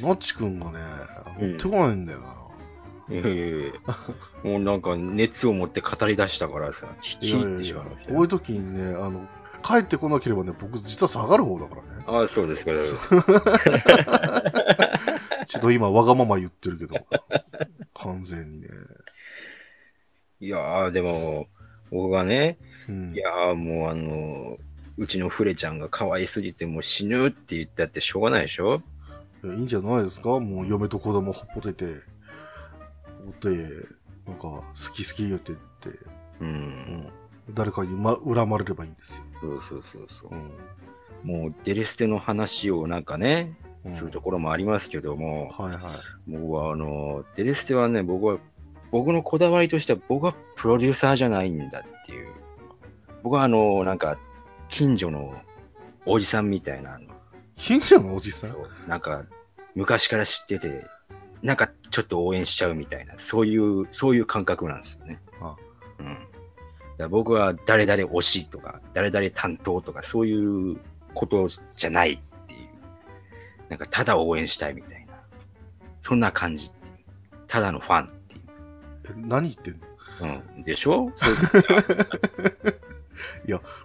[0.00, 0.78] なっちくんがね、
[1.40, 2.34] うん持ってこないんだよな。
[3.08, 3.72] いやいやいや
[4.44, 8.16] もうなんか熱を持って語り出したからさ、聞きってしやいやまいましたよ。
[8.16, 9.26] こういう時にね、あの、
[9.62, 11.88] 帰ってこなければね、僕実は下がる方だからね。
[12.06, 12.72] ああ、そうですか。
[15.46, 16.94] ちょっと今わがまま言ってるけど、
[17.94, 18.68] 完全にね。
[20.40, 21.48] いやー、でも、
[21.90, 23.16] 僕がね、うんい。
[23.18, 24.58] やーもうあの、
[24.96, 28.82] うちのフレちゃんが可愛すぎてもう死ぬって言ったってしょうがないでしょ？
[29.42, 30.38] いやいいんじゃないですか？
[30.40, 31.86] もう嫁と子供ほっぽてて、
[33.26, 33.48] おって、
[34.26, 35.96] なんか、好き好き言ってって、う。
[36.40, 37.08] うんん。
[37.52, 39.24] 誰かに、ま、恨まれればいいんですよ。
[39.40, 40.34] そうそうそうそうう。
[40.36, 40.50] ん。
[41.22, 45.80] もうデレステの話をなんかね、うんするところもありますけども、はいはい。
[46.28, 48.36] 僕はあの、デレステはね、僕は、
[48.90, 52.28] 僕のこだわりとしては僕はプロデューサーじゃないんだっていう。
[53.22, 54.18] 僕はあの、なんか、
[54.68, 55.34] 近所の
[56.04, 57.00] おじさんみたいな、
[57.56, 58.54] 近所のおじさん？
[58.86, 59.24] なんか、
[59.74, 60.84] 昔から知ってて、
[61.42, 65.18] なんかちょっと応援しちゃうみたいな、そういう、そういう感覚なんですよね。
[65.40, 65.56] あ
[66.98, 67.10] うん。
[67.10, 70.76] 僕は誰々推しとか、誰々担当とか、そういう
[71.14, 72.68] ことじゃないっていう。
[73.68, 75.14] なんか、ただ応援したいみたいな。
[76.00, 76.94] そんな感じっていう。
[77.46, 78.40] ただのファンっていう。
[79.10, 79.86] え何言ってんの？
[80.56, 80.62] うん。
[80.64, 81.10] でしょ？
[81.14, 81.34] そう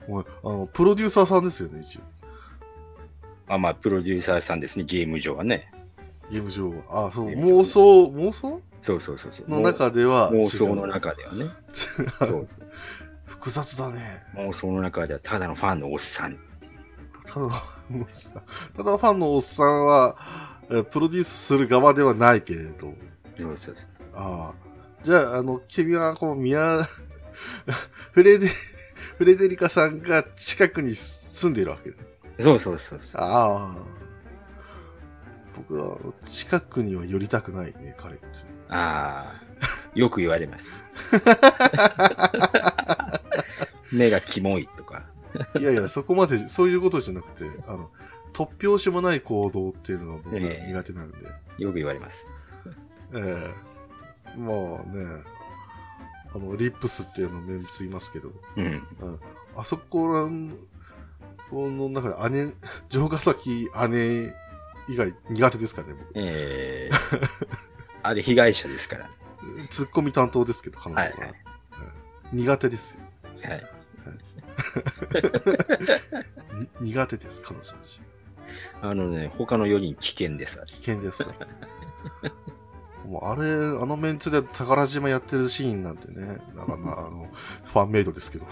[0.08, 2.02] お前あの、プロデューサーさんですよね、一応。
[3.48, 5.72] あ、まあ、プロデューサーさんですね、ゲーム上はね。
[6.32, 7.08] ゲーム上は。
[7.08, 8.62] あ、そう、妄想、妄想？
[8.82, 9.50] そうそうそうそう。
[9.50, 10.32] の中では。
[10.32, 10.86] 妄想の。
[10.88, 11.50] 中ではね。
[11.74, 12.48] そう
[13.26, 14.24] 複雑だね。
[14.36, 16.38] 妄想の中ではただのファンのおっさん。
[17.26, 17.52] ただの、
[18.76, 20.16] ただのファンのおっさんは、
[20.70, 22.94] えプロデュースする側ではないけれど。
[23.38, 23.76] そうそうそう。
[24.14, 24.54] ああ。
[25.04, 26.84] じゃあ、あの、君は、こう、宮、
[28.12, 28.50] フレデ、
[29.18, 31.98] フレデリカさんが近くに住んでいるわけだ。
[32.42, 33.22] そうそうそうそう。
[33.22, 33.76] ああ。
[35.56, 35.98] 僕は、
[36.28, 38.18] 近くには寄りたくないね、彼。
[38.68, 39.42] ああ、
[39.94, 40.82] よく言われます。
[43.92, 45.06] 目がキモいとか。
[45.60, 47.90] いやいや、そこまで、そういうことじゃなくて、あの、
[48.34, 51.18] 突拍子もない行動っていうのが僕はええ苦手なんで。
[51.58, 52.28] よく言われます。
[53.14, 53.52] え
[54.36, 54.56] えまあ
[54.94, 55.24] ね、
[56.34, 58.66] あの、リップスっていうのメンツいますけど、うん。
[58.66, 59.20] うん、
[59.56, 60.58] あそこらん、
[61.50, 62.54] この中で姉、
[62.90, 64.34] 城ヶ崎姉
[64.90, 66.12] 以外苦手ですからね、僕。
[66.16, 67.48] えー、
[68.04, 69.10] あれ被害者ですから。
[69.70, 71.08] ツッコミ担当ですけど、彼女は。
[71.08, 71.36] はいはいうん
[72.32, 73.02] 苦手ですよ。
[73.44, 73.75] はい。
[76.82, 78.02] に苦手です、彼女たち。
[78.82, 80.62] あのね、他の4人危険です。
[80.68, 81.34] 危険ですね。
[83.08, 87.30] もうあれ、あのメンツで宝島やってるシーンなんてね、なかなかあの、
[87.66, 88.48] ファンメイドですけど、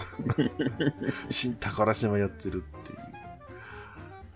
[1.28, 2.98] 新宝島やってるっていう、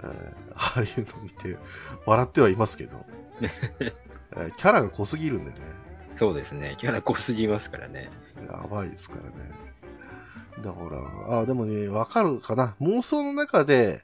[0.00, 1.56] えーああいうの見て、
[2.04, 3.06] 笑ってはいますけど、
[3.40, 5.56] えーキャラが濃すぎるんでね、
[6.16, 6.74] そうですね。
[6.78, 8.10] キャラ濃すぎますからね。
[8.50, 9.52] やばいですからね。
[10.62, 10.78] だか
[11.30, 12.74] ら、あ、でもね、わかるかな。
[12.80, 14.02] 妄想の中で、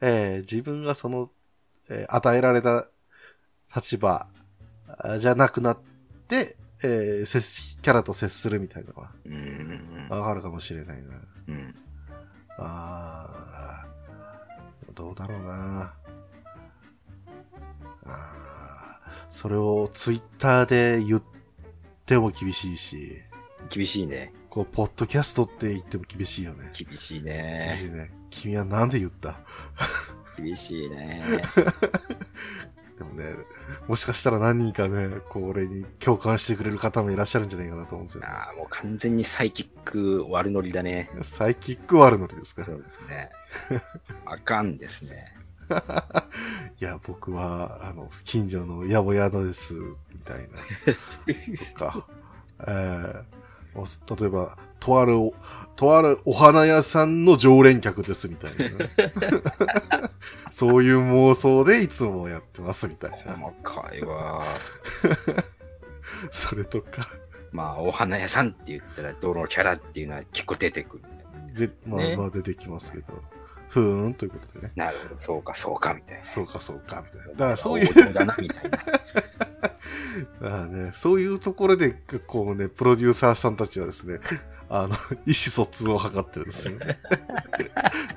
[0.00, 1.30] えー自分がその、
[1.88, 2.86] えー与えられた
[3.74, 4.26] 立場
[4.98, 5.78] あじゃなくなっ
[6.28, 9.10] て、えー接しキャラと接するみたいなのは、
[10.20, 11.08] わかるかもしれないな。
[11.48, 11.54] うん。
[11.54, 11.74] うん。
[12.58, 15.94] あーどうだろうな。
[18.06, 21.22] あーそれをツイッターで言っ
[22.06, 23.18] ても厳しいし、
[23.68, 24.32] 厳しいね。
[24.56, 26.70] こう、ポッドキャストって言っても厳しいよね。
[26.72, 27.76] 厳しい厳ね。
[27.78, 28.10] しいね。
[28.30, 29.38] 君はなんで言った？
[30.38, 31.22] 厳しいね。
[32.96, 33.34] でもね、
[33.86, 38.28] もしかしたら何人かね、これに共感してくれる方もいらっしゃるんじゃないかなと思うんですよ、ね。
[38.28, 41.10] ああ、もう完全にサイキック悪ノリだね。
[41.20, 42.64] サイキックはあるのですか？
[42.64, 43.30] そうですね。
[44.24, 45.34] あかんですね。
[46.80, 50.56] いや、僕は、あの、近所の野暮宿です、みたいな。
[51.74, 52.06] とか、
[52.60, 53.35] えーお
[53.84, 55.34] 例えば、とあるお、
[55.74, 58.90] とあるお花屋さんの常連客です、みたいなね、
[60.50, 63.34] そういう妄想でいつもやってます、みたいな。
[63.34, 64.44] 細かいわ。
[66.30, 67.06] それとか。
[67.52, 71.02] まあ、お花屋さんって言ったら、どのキャラっていうのは結構出てくる。
[71.54, 73.06] で、まあ、ねまあ出てきますけど。
[73.68, 74.72] ふーんということでね。
[74.76, 76.24] なるほど、そうか、そうか、みたいな。
[76.24, 77.34] そうか、そうか、みたいな。
[77.34, 78.78] だからそういう、だな、みたいな。
[80.42, 81.92] ああね、そういうところで、
[82.26, 84.20] こうね、プロデューサーさんたちはですね、
[84.68, 86.98] あの、意思疎通を図ってるんですよね。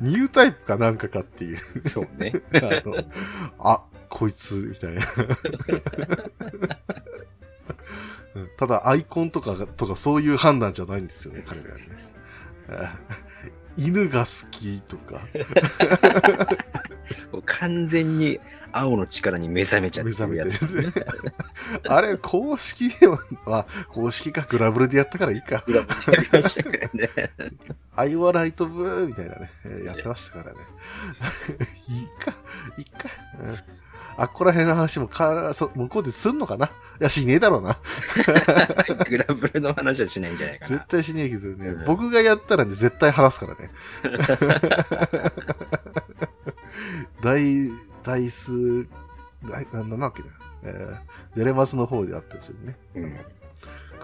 [0.01, 1.59] ニュータイプかなんかかっていう。
[1.89, 2.33] そうね。
[2.53, 3.03] あの、
[3.59, 5.01] あ、こいつ、みたいな。
[8.57, 11.85] ただ、アイコンとか、とかそういう判断じゃないんですよね、彼らはね。
[13.79, 15.21] 犬が好きとか、
[17.45, 18.39] 完全に
[18.73, 20.67] 青の力に目覚めちゃっ目てるやつ。
[20.67, 20.93] る。
[21.87, 25.55] あれ、公式では、まあ、公式かグラブルでやったからいいか。
[25.55, 27.31] やりましたからね。
[27.95, 30.59] アイワライトブーみたいなね、えーやってましたからね。
[31.87, 32.33] いいか、
[32.77, 33.09] いいか。
[33.39, 33.79] うん
[34.19, 36.65] あっこら辺の話もかそ向こうですんのかな？
[36.67, 37.77] いや、しねえだろうな。
[39.07, 40.75] グラブルの話はしないんじゃないかな。
[40.75, 43.71] 絶対しねえけどね、うん僕がやったらね、絶対話すからね。
[47.23, 47.71] 大、
[48.03, 48.85] 大数、
[49.43, 50.27] 大、なんなんだっけな。
[50.63, 50.97] えー
[51.35, 52.75] デレマスの方であったんですよね。
[52.95, 53.17] うん。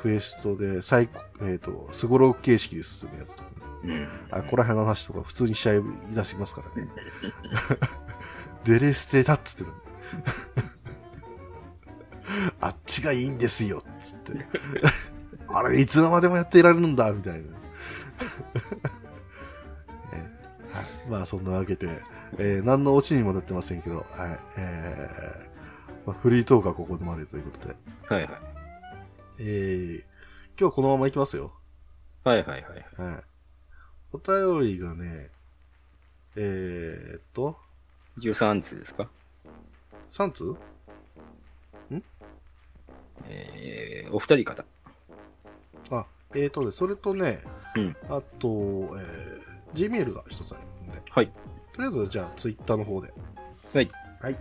[0.02, 1.10] クエストで、最、
[1.42, 3.50] えっ、と、スゴロク形式で進むやつとか、
[3.84, 3.84] ね。
[3.84, 4.08] うん。
[4.32, 5.82] あ、ここら辺の話とか普通に試合
[6.14, 6.88] 出しますからね。
[8.64, 9.85] デレステだっつってた。
[12.60, 14.34] あっちがいいんですよっつって。
[15.48, 17.42] あれ、いつまでもやっていられるんだみたいな。
[17.42, 17.48] ね
[20.72, 22.02] はい、まあ、そんなわけで、
[22.38, 25.56] えー何のオチにもなってませんけど、はい、えー
[26.08, 27.76] まあ、フリートークはここまでということで、
[28.08, 28.32] はいはい。
[29.40, 30.06] えー、今
[30.58, 31.54] 日はこのままいきますよ。
[32.24, 32.86] はいはいはい。
[32.98, 33.24] はい。
[34.14, 35.30] お便りがね、
[36.36, 37.58] えー、っと、
[38.20, 39.10] 13通ですか？
[40.12, 40.56] 3通？
[43.28, 44.66] えー、お二人方。
[45.92, 47.42] あ、えー、っとね、それとね、
[47.76, 51.28] うんあと、えー、Gmail が一つあるんで、はい。
[51.74, 53.14] とりあえずじゃあ Twitter の方で。
[53.74, 53.90] はい。
[54.22, 54.38] はい。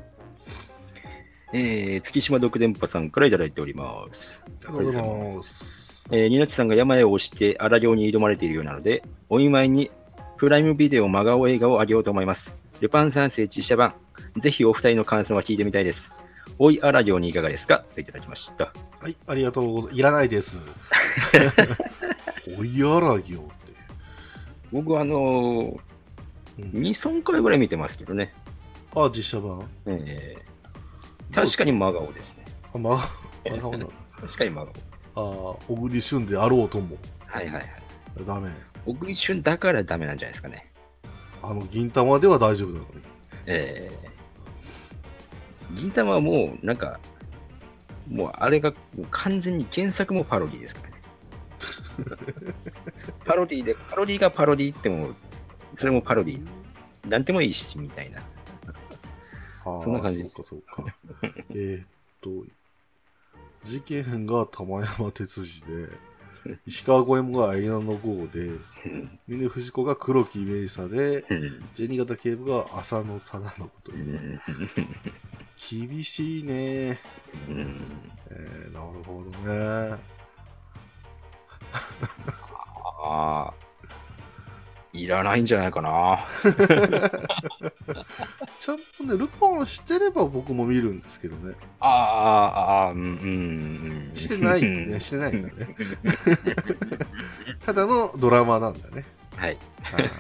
[1.53, 4.43] えー、月島独電波さんからいただいております。
[4.47, 6.05] ありがとうございます。
[6.11, 9.91] えー、ニナチさんが山へ押して荒行に挑まれているようなので、お見舞いに
[10.37, 12.57] プライムビデオ真顔映画をあげようと思います。
[12.81, 13.95] ルパン三世実写版。
[14.37, 16.13] ぜひお二人の感想は聞いてみたいです。
[16.59, 17.85] おい荒行にいかがですか？
[17.95, 18.73] といただきました。
[19.01, 19.99] はい、ありがとうございます。
[19.99, 20.59] いらないです。
[22.59, 23.55] おやらぎょうって。
[24.73, 25.79] 僕はあのー、
[26.59, 28.33] うん、2、3回ぐらい見てますけどね。
[28.95, 29.69] あ、実写版？
[29.87, 32.45] えー、確かに真顔ですね。
[32.75, 33.09] あ、まあ、
[33.45, 33.93] 真顔なの？
[34.21, 35.09] 確かに真顔です。
[35.17, 35.59] あ、小
[35.89, 36.97] 栗旬であろうとも。
[37.27, 37.73] はいはいはい。
[38.27, 38.51] ダメ。
[38.87, 40.71] 小栗旬だからダメなんじゃないですかね。
[41.43, 42.87] あの、銀玉では大丈夫なのに。
[43.47, 44.04] えー、
[45.73, 47.01] 銀玉はもうなんか、
[48.09, 48.75] もうあれが
[49.11, 50.95] 完全に原作もパロディですからね。
[53.25, 55.15] パロディで、パロディがパロディっても、
[55.77, 56.47] それもパロディ。
[57.09, 58.21] なんてもいいし、みたいな。
[59.67, 60.97] ああそんな感じですそうか、そうか。
[61.51, 61.87] えーっ
[62.21, 62.31] と、
[63.65, 65.89] 事件が玉山哲司で、
[66.67, 74.41] 石川五右衛門がアイナの号で、うん峰藤子が黒木メイサで、うん銭形警部が浅野忠信とういう。
[75.55, 77.01] ん厳しいね。
[77.49, 79.97] うんえー、なるほどね。
[83.07, 83.55] ああ、
[84.93, 86.27] いらないんじゃないかな。
[88.61, 91.55] ちゃんとね、ルパンしてれば僕も見るんですけどね。
[91.81, 91.91] ああ、
[92.85, 93.09] ああ、うん、うん、
[94.09, 94.17] うん。
[94.17, 95.01] してないね。
[95.01, 95.77] してないんだね。
[97.67, 99.05] ただのドラマなんだね。
[99.37, 99.59] はい。
[99.83, 100.11] はい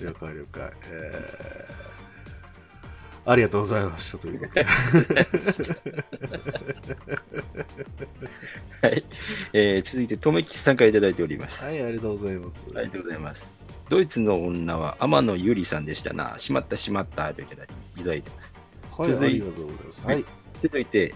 [0.00, 0.72] 了解了解。
[0.90, 1.97] えー、
[3.30, 4.64] ありがとうございましたということで。
[8.80, 9.04] はい。
[9.52, 11.62] えー続いて、とめきちさんからいただいております。
[11.62, 12.66] はい、ありがとうございます。
[12.74, 13.52] ありがとうございます。
[13.90, 16.38] ドイツの女は天野ゆりさんでしたな。
[16.38, 18.54] しまったしまったといただいていただいてます。
[18.96, 20.06] はい、続いありがとうございます。
[20.06, 20.24] はい。
[20.62, 21.14] 続いて、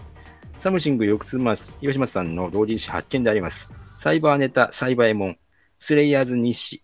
[0.59, 3.71] サムシング翌津ます広島さんの同人誌発見であります。
[3.97, 5.37] サイバーネタ、サイバーエモン、
[5.79, 6.83] スレイヤーズ日誌、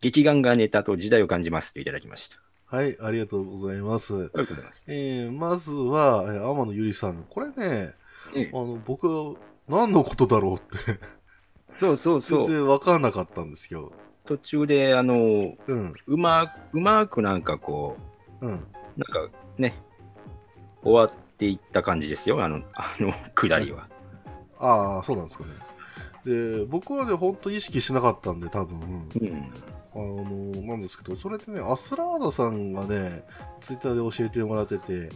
[0.00, 2.49] 劇画がネタと時代を感じますといただきました。
[2.70, 4.14] はい、ありがとうございます。
[4.14, 4.84] ありがとうございます。
[4.86, 7.24] えー、まずは、えー天野ゆりさん。
[7.28, 7.94] これね、
[8.34, 9.36] ええあの、僕、
[9.68, 11.00] 何のことだろうって、
[11.76, 12.44] そうそう全そう。
[12.48, 13.92] 然わからなかったんですよ。
[14.24, 17.96] 途中で、あの、うん、うまく、うまくなんかこ
[18.40, 18.50] うん。
[18.50, 19.74] う、なんかね、
[20.82, 22.42] 終わっていった感じですよ。
[22.44, 23.88] あの、あの、下りは。
[24.60, 25.50] ああ、そうなんですかね。
[26.24, 28.78] で、僕はね、ほんと意識しなかったんで、多分。
[29.20, 29.52] うん。
[29.94, 30.22] あの、
[30.62, 33.24] なんですけど、それでね、アスラーダさんがね、
[33.60, 35.10] ツイッターで教えてもらってて、で、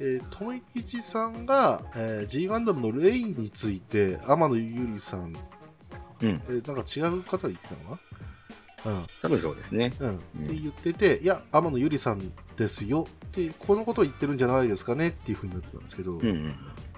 [0.00, 5.34] えー、とめきちさんが、えー、G ガンダムのレインについて、天野ゆりさん、
[6.20, 6.42] うん。
[6.48, 8.00] えー、なんか違う方が言ってたのか
[8.84, 9.06] な？
[9.22, 9.92] 多分そうですね。
[9.98, 10.08] うん。
[10.08, 10.16] うん。
[10.16, 16.54] って言ってて、いや、天野ゆりさんですよって、このことを言ってるんじゃないですかねっていうふうになってたんですけど、うんうん。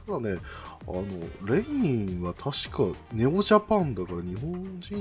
[0.07, 0.39] ただね、
[0.87, 1.05] あの、
[1.47, 5.01] レインは確かネオジャパンだから日本人じゃ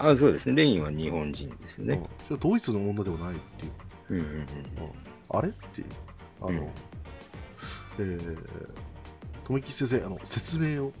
[0.00, 0.54] あ、そうですね。
[0.54, 1.94] レインは日本人ですね。
[1.94, 3.72] うんじゃあドイツの女ではないっていう。
[4.10, 4.46] うんうんうん。
[5.28, 5.48] あれ？
[5.48, 5.86] っていう。
[6.40, 6.68] あの、うん
[7.98, 8.38] えー、
[9.44, 10.92] 富木先生、あの、説明を、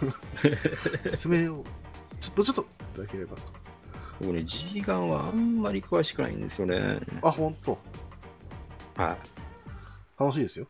[1.10, 1.64] 説明を、
[2.20, 2.64] ちょっと、ちょっと、い
[2.96, 3.42] ただければと。
[4.20, 7.00] 僕ね、G ガンはあんまり詳しくないんですよね。
[7.22, 7.78] あ、ほんと。
[8.96, 9.18] は
[10.18, 10.66] 楽しいですよ。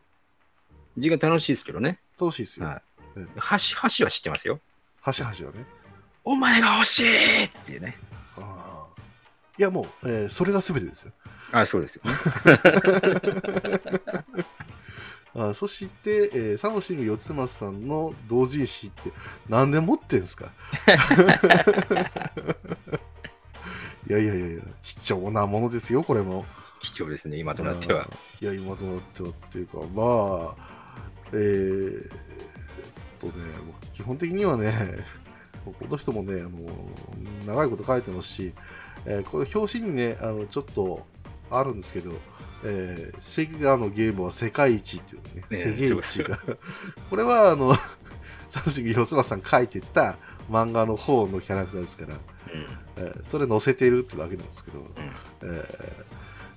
[0.97, 1.01] い。
[1.01, 1.99] G ガン楽しいですけどね。
[2.19, 2.65] 楽しいですよ。
[2.65, 2.81] はい
[3.15, 3.29] うん。
[3.37, 4.59] 箸、箸は知ってますよ。
[5.01, 5.65] 端々はね。
[6.23, 7.97] お前が欲しいっていうね。
[8.37, 11.11] あーいや、もう、えーそれが全てですよ。
[11.51, 12.13] あ、そうですよね。
[15.35, 19.11] あそして、えーサムシング四つ松さんの同人誌って
[19.49, 20.51] 何で持ってんすか？
[24.09, 26.45] いやいやいやいや、貴重なものですよ、これも。
[26.81, 28.07] 貴重ですね、今となっては。
[28.41, 30.55] いや、今となってはっていうか、まあ、
[31.31, 32.09] えー、っ
[33.19, 33.33] とね、
[33.65, 34.71] 僕基本的にはね、
[35.71, 36.51] この人もね、あの、
[37.45, 38.53] 長いこと書いてますし、
[39.05, 41.05] えーこれ表紙にね、あの、ちょっと
[41.49, 42.11] あるんですけど、
[42.63, 46.37] えーセガのゲームは世界一っていうね、ね世界一が、
[47.09, 47.75] これはあの、
[48.49, 50.17] サムシング吉松さん書いてた
[50.49, 52.19] 漫画の方のキャラクターですから、うん。
[52.97, 54.85] えーそれ載せてるってだけなんですけど、
[55.41, 56.03] えー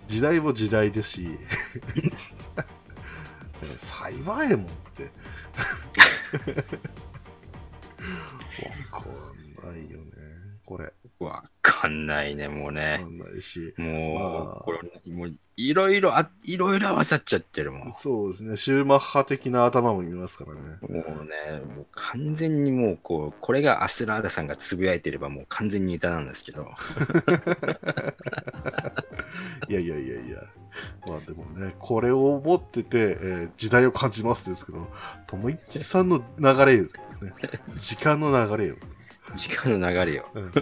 [0.09, 1.27] 時代も時代ですし、
[1.97, 5.11] えーサイバーエモンって、
[8.63, 10.13] わかんないよね、
[10.65, 10.93] これ。
[11.19, 13.07] わかんないね、もうわねか。
[13.07, 14.81] んないし、もう、まあこれ、
[15.13, 17.91] もう、いろいろあ、いろいろ合わさっちゃってるもん。
[17.91, 20.61] そうですね、シューマッハ的な頭も見ますからね。
[20.83, 26.69] もうね、もう完全にもう、こう、これがアスラーダさんがつぶやいてればもう完全にネタなんですけど。
[29.69, 30.43] いやいやいやいや。
[31.07, 34.87] まあでもね、これを持ってて、えー時代を感じますですけど、
[35.27, 36.95] ともいちさんの流れです。
[37.77, 38.77] 時間の流れよ。
[39.35, 40.27] 時間の流れよ。
[40.35, 40.53] うん。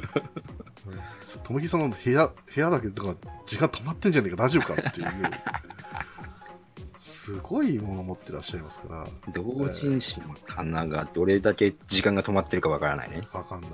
[1.42, 3.14] ともきさんの部屋、部屋だけとか、
[3.46, 5.08] 時間止まってんじゃねえか、大丈夫かっていう。
[6.96, 13.22] すごいもの持ってらっしゃいますから、同人誌の棚がどれだけ時間が止まってるかわからないね。
[13.32, 13.70] わかんない。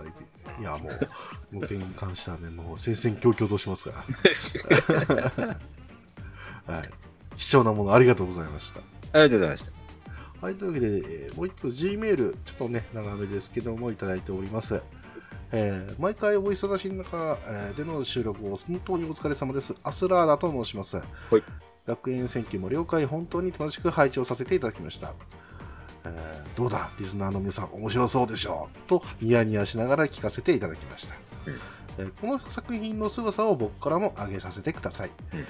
[0.60, 1.08] いや、もう、
[1.52, 4.04] 模型に関してはね、もう戦々恐々としますか
[6.66, 6.74] ら。
[6.76, 6.90] はい。
[7.36, 8.80] 貴重なものありがとうございました。
[8.80, 8.82] あ
[9.14, 9.79] りがとうございました。
[10.40, 10.86] はい、というわけで、
[11.26, 14.80] えーもう一つ G メール、ちょっとね、長めですけども、いただいております。
[15.52, 19.74] えー毎回お忙しい中、えーでの収録を本当にお疲れ様です。
[19.82, 20.96] アスラーダと申します。
[20.96, 21.00] い
[21.86, 25.14] 学園選挙も了解、本当に楽しく拝聴させていただきました。
[26.04, 28.88] えーどうだ、リスナーの皆さん、面白そうでしょう？
[28.88, 31.14] と、ニヤニヤしながら聞かせていただきました。
[31.46, 31.54] うん
[31.98, 35.10] えーこの作品の凄さを僕からも挙げさせてください。
[35.34, 35.44] うん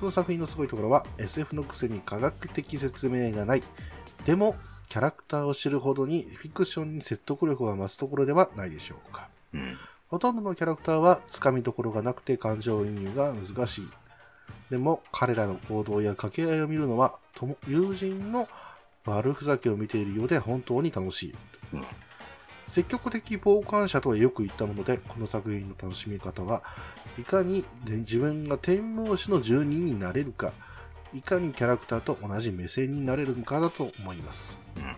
[0.00, 3.62] この作品のすごいところは SF のくせに科学的説明がない。
[4.24, 4.56] でも、
[4.88, 9.28] キャラクターを知るほどにフィクションに説得力が増すところではないでしょうか。
[9.54, 9.78] うん。
[10.08, 13.88] ほとんどのキャラクターはつかみどころがなくて感情移入が難しい。
[14.70, 17.14] でも彼らの行動や掛け合いを見るのは
[17.66, 18.48] 友人の
[19.06, 21.34] 悪ふざけを見ているようで本当に楽しい。
[21.72, 21.84] うん
[22.66, 26.62] 積極的傍観者とはよく言ったもので、この作品の楽しみ方は
[27.18, 30.52] いかにで自分が天文師の住人になれるか、
[31.14, 34.58] いかにキャラクターと同じ目線になれるかだと思います。
[34.76, 34.96] うん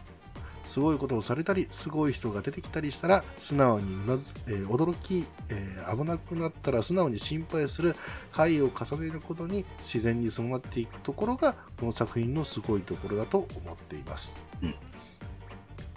[0.65, 7.95] すごいことをされたり、すごい人が出てきたりしたら、素直にまず、えー驚き、えー危なくなったら素直に心配する
[8.33, 14.35] 回を重ねることに自然に染まっていくところが、この作品のすごいところだと思っています。
[14.63, 14.75] うん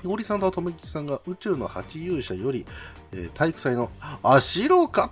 [0.02, 2.66] ひごりさんととめきちさんが宇宙の八勇者より、
[3.14, 3.90] えー体育祭の
[4.22, 5.12] あ白かっ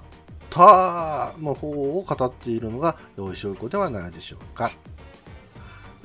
[0.50, 4.74] たの方を語っているのが良い証拠ではないでしょうか。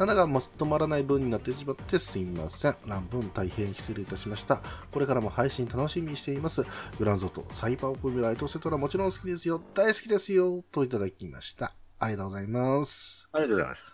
[0.01, 2.77] なんだかまとまらない文になってしまってすみません。
[2.87, 4.63] 乱文大変失礼いたしました。
[4.91, 6.65] これからも配信楽しみにしています。
[6.99, 9.61] グランゾとサイバーオブライトセトラもちろん好きですよ。
[9.75, 10.65] 大好きですよ。
[10.73, 11.75] といただきました。
[11.99, 13.29] ありがとうございます。
[13.31, 13.93] ありがとうございます。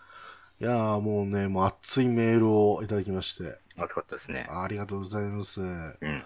[0.61, 4.47] いやーもうね、もう熱いメールをいただきまして、暑かったですね。
[4.49, 5.59] ありがとうございます。
[5.59, 6.23] うん。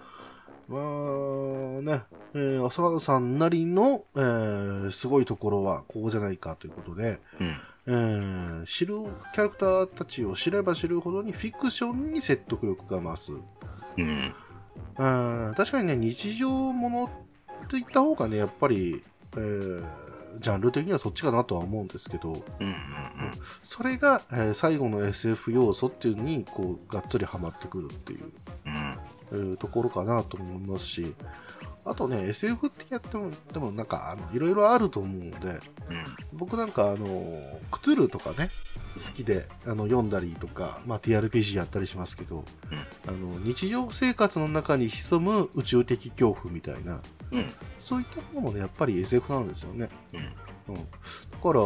[0.68, 0.80] まあ
[1.82, 2.04] ね、
[2.34, 7.56] えー、浅田さんなりの、えーすごいところはこうじゃないかということで、うん。
[7.86, 8.94] えー知る
[9.34, 13.32] キャラクターたちを知れば知るほどにフィクションに説得力が増す。
[13.98, 14.34] うん。
[14.98, 15.04] う
[15.50, 17.10] ん確かにね、日常もの
[17.68, 19.02] といった方がね、やっぱり、
[19.36, 19.84] えー
[20.40, 22.66] ジャンル的にはそっちかなとは思うんですけど、うん。
[22.66, 22.74] うん。
[23.62, 28.32] それが、えー最後の SF 要素っていうのに、こう、がっつりハマってくるっていう。
[28.66, 28.98] うん。
[29.32, 31.14] えーところかなと思いますし、
[31.84, 35.60] あとね、SF ってやっても、でもなんか、あの、いろいろあると思うので、うん。
[36.32, 38.50] 僕なんか、あの、クトゥルーとかね、
[38.94, 42.44] 好きで、あの、読んだりとか、まあ、TRPG やったりしますけど、
[43.06, 47.00] あの、日常生活の中に潜む宇宙的恐怖みたいな、
[47.32, 47.50] うん。
[47.78, 49.88] そういったものもね、やっぱり SF なんですよね。
[50.12, 50.20] うん。
[50.68, 51.60] うん、だから、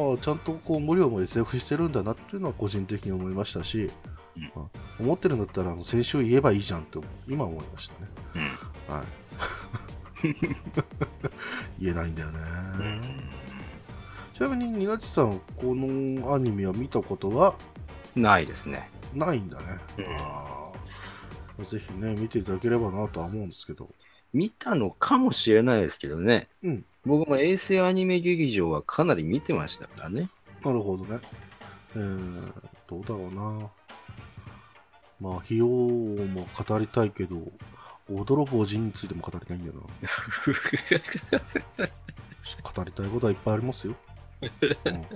[0.00, 3.90] ああ、ちゃんとこう無料も SF してるんだなっていうのは個人的に思いましたし、
[4.36, 4.66] うんあ
[4.98, 6.98] 思ってるんだったら先週言えばいいじゃんって
[7.28, 8.08] 今思いましたね。
[8.36, 8.94] うん。
[8.94, 9.21] はい。
[11.80, 12.38] 言えないんだよね。
[14.34, 17.54] ちなみに、ニナチさん、このアニメは見たことは？
[18.16, 18.88] ないですね。
[19.14, 19.66] ないんだね。
[19.98, 23.88] うんあーぜひね、見ていただければなとは思うんですけど。
[24.32, 26.48] 見たのかもしれないですけどね。
[26.64, 26.84] うん。
[27.04, 30.28] 僕も衛星アニメ劇場はかなり見てましたからね。
[30.64, 31.20] なるほどね。
[31.94, 32.52] えー、
[32.88, 33.68] どうだろうな。
[35.20, 37.36] まあ、費用も語りたいけど、
[38.14, 39.80] 驚くおじについても語りたいんだよな。
[42.62, 43.94] 語りたいことはいっぱいありますよ。
[44.84, 45.06] うん、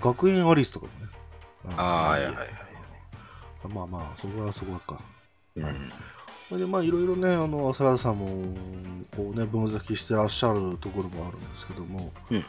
[0.00, 1.10] 学園アリスとかもね。
[1.76, 2.48] ああ、はいはいはい。
[3.68, 4.98] まあまあ、そこはそこはか。
[5.56, 5.92] うん
[6.48, 8.26] それでまあいろいろね、あの、浅田さんも、
[9.16, 12.44] こうね、分析してらっしゃるところもあるんですけども、うん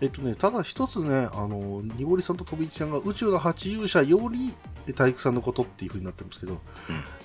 [0.00, 4.54] えっとね、ただ一つね、あの、にごりさんと飛びちゃんが宇宙の八勇者より
[4.94, 6.60] 体育さんのことっていう風になってますけど、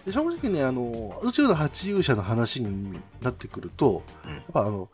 [0.06, 4.34] で正直ね、あの、宇宙の八勇者の話になってくると、うん。
[4.34, 4.90] やっぱあの、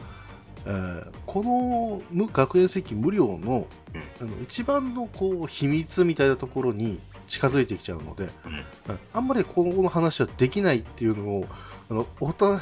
[0.65, 4.27] えーこの無学園石無料の,、うん。
[4.27, 8.53] あの一番のこう秘密みたいなところに近づいてきちゃうので、うん。
[8.53, 8.99] うん。
[9.13, 11.45] あんまり今後の話はできないっていうのを
[11.89, 12.59] あのおた2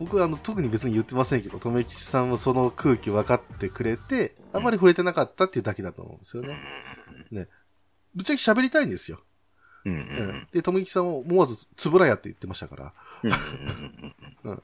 [0.00, 7.48] 僕はあの特に別に言ってませんけど留吉さんもその空気分かってくれてあんまり触れてなかったっていうだけだと思うんですよね。
[8.14, 9.20] ぶっちゃけ喋りたいんですよ。
[9.84, 10.02] うんううん。
[10.02, 12.92] ん、で留吉さんも思わずつぶらやって言ってましたから。
[13.22, 13.32] うん
[14.44, 14.62] うん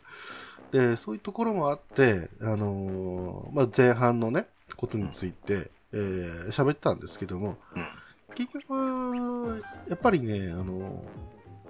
[0.73, 7.87] で、そういうところもあって、あのーまあ、前半のね、ことについて、えー喋ったんですけども、うん。
[8.35, 11.05] 結局、やっぱりね、あの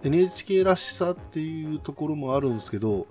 [0.03, 3.07] NHK らしさっていうところもあるんですけど、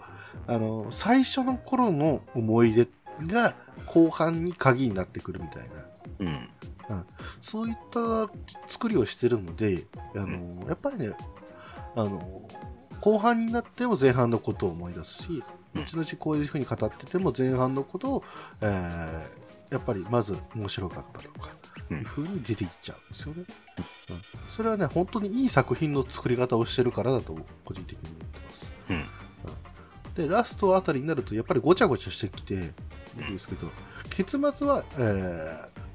[0.48, 2.88] あの最初の頃の思い出
[3.28, 3.56] が
[3.86, 5.70] 後半に鍵になってくるみたいな、
[6.20, 6.50] うん。
[7.42, 8.30] そういった
[8.68, 9.86] 作りをしてるので、
[10.16, 11.14] あのやっぱりね、
[11.96, 12.42] あの
[13.02, 15.44] 後半になっても前半のことを思い出すし、
[15.74, 15.82] うん。
[15.84, 18.24] 後々こういうふうに語ってても前半のことを、
[18.62, 21.50] えーやっぱりまず面白かったとか、
[21.90, 21.98] うん。
[21.98, 23.44] いうふうに出ていっちゃうんですよね、
[24.10, 24.22] うん。
[24.56, 27.36] それはね、本当にいい作品の作り方をしてるからだと
[27.66, 28.74] 個人的に思ってます。
[28.92, 29.04] うん
[30.16, 32.62] で、ラストあたりになるとやっぱりごちゃごちゃしてきていい
[33.30, 33.68] んですけど、
[34.10, 35.86] 結末は、えー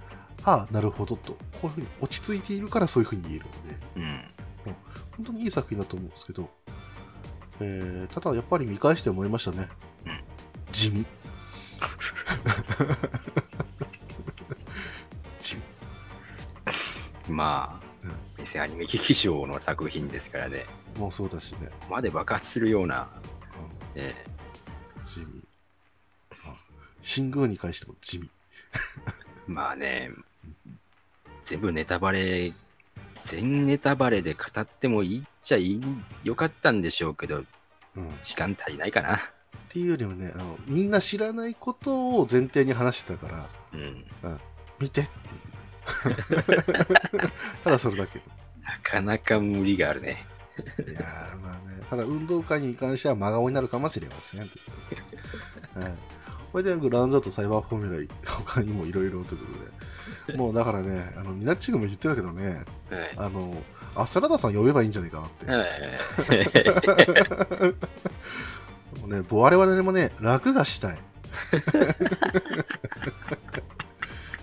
[0.43, 4.21] ああ、なるほどと、こういうふうに落ち着いているからそういうふうに言えるので、うん
[5.17, 6.49] 本当にいい作品だと思うんですけど、
[7.61, 9.69] えーただやっぱり見返して思いましたね。
[10.07, 10.19] うん
[10.73, 11.07] 地味。
[15.41, 15.57] 地
[17.27, 17.33] 味。
[17.33, 20.65] まあ、衛星アニメ劇場の作品ですからね、
[20.99, 21.69] もうそうだしね。
[21.91, 23.09] まで爆発するような、
[23.97, 24.15] うんえ
[25.07, 25.45] 地味。
[26.45, 26.55] あ
[27.03, 28.27] 新宮に関しても地味。
[28.27, 28.31] ー
[29.53, 30.11] まあね、
[31.45, 32.53] 全部ネタバレ、
[33.17, 35.83] 全ネタバレで語ってもいいっちゃいい
[36.23, 37.45] よかったんでしょうけど、
[37.97, 39.21] うん、っ時間足りないかな。
[39.69, 44.05] ていうよりもねあの、みんな知らないことを前提に話してたから、うん、
[44.79, 45.51] 見てっていう。
[47.65, 48.21] ただそれだけ。
[48.63, 50.27] なかなか無理があるね。
[50.87, 54.41] いやーまあね、ただ運動会に関しては真顔になるかもしれません。
[54.41, 54.49] はい。
[56.53, 59.47] これでグランザとサイバーフォーミュラ他にもいろいろというこ
[60.27, 60.39] とで。
[60.39, 63.61] もうだからね、あの、ニナッチグも言ってたけどね、はいあの、
[63.97, 65.47] アスラダさん呼べばいいんじゃないかなって。
[65.47, 65.71] はい
[69.01, 70.99] もうね、我々もね、楽がしたい。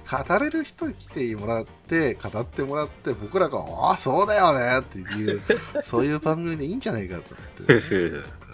[0.09, 5.41] 語れる人に来てもらって、語ってもらって、僕らが、ああ、そうだよねっていう、
[5.83, 7.35] そういう番組でいいんじゃないかと
[7.67, 8.47] 思って。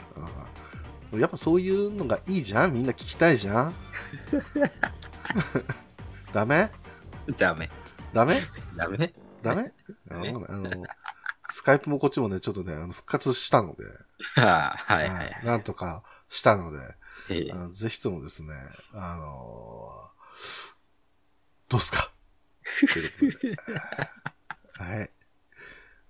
[1.19, 3.73] やっぱそういうのがいいじゃんみんな聞きたいじゃん。
[6.33, 6.71] ダメ？
[7.37, 7.69] ダメ。
[8.13, 8.41] ダメ？
[8.75, 9.13] ダメ？
[9.43, 9.71] ダメ？
[10.09, 10.69] あねのあの、
[11.49, 13.83] スカイプもこっちもね、ちょっとね、復活したので、
[14.41, 15.39] は あはいははい。
[15.43, 16.79] いなんとかしたので、
[17.71, 18.53] ぜひともですね、
[18.93, 20.09] あの
[21.69, 22.11] どうすか？
[24.77, 25.09] はい。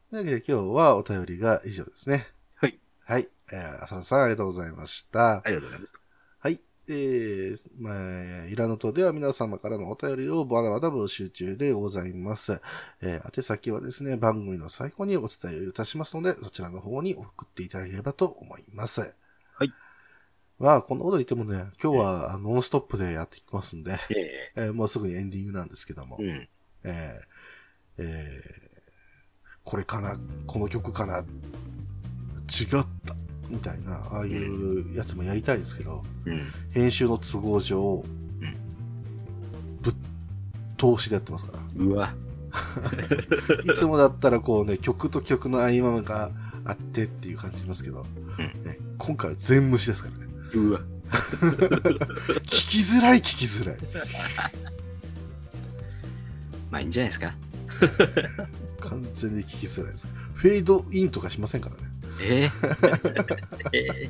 [0.09, 2.27] というわけで今日はお便りが以上ですね。
[2.55, 2.79] はい。
[3.05, 3.29] はい。
[3.51, 5.37] えー、浅田さんありがとうございました。
[5.37, 5.93] ありがとうございます。
[6.39, 6.61] はい。
[6.89, 12.59] えー、まあ、イラノトでは皆様からのお便りをまだまだ募集中でございます。
[13.01, 19.15] えー、宛先はですね、番組の最後にお伝えいたしますので、そちらの方に送っていただければと思います。
[20.59, 20.73] はい。
[20.73, 26.47] まあ、こんなこと言ってもね、今日はあノンストップでやっていきますんで、えええーもうすぐにエンディングなんですけども、うん。
[26.83, 28.73] えーえー
[29.65, 31.25] これかなこの曲かな違っ
[33.05, 33.15] た
[33.47, 36.51] みたいな、ああいうやつもやりたいんですけど、うん。
[36.71, 38.03] 編集の都合上、
[39.81, 39.95] ぶっ
[40.77, 41.59] 通しでやってますから。
[41.77, 42.13] うわ。
[43.63, 46.31] いつもだったらこうね、曲と曲の合間が
[46.65, 48.05] あってっていう感じしますけど、
[48.37, 50.22] うんね、今回は全無視ですからね。
[50.53, 50.81] うわ。
[51.13, 53.77] 聞きづらい聞きづらい。
[56.71, 57.35] まあいいんじゃないですか。
[58.81, 60.07] 完全に聞きづらいです。
[60.33, 61.81] フェードインとかしませんからね。
[62.21, 64.09] えー、え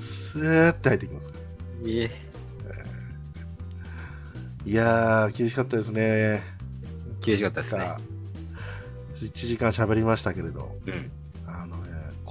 [0.00, 1.40] スーって入ってきますから。
[1.86, 2.10] ー、え
[4.66, 6.00] いやー、厳しかったですね。
[7.20, 7.82] ー、厳しかったですね。
[7.82, 8.14] さあ
[9.14, 11.10] 1時間喋りましたけれど、うん。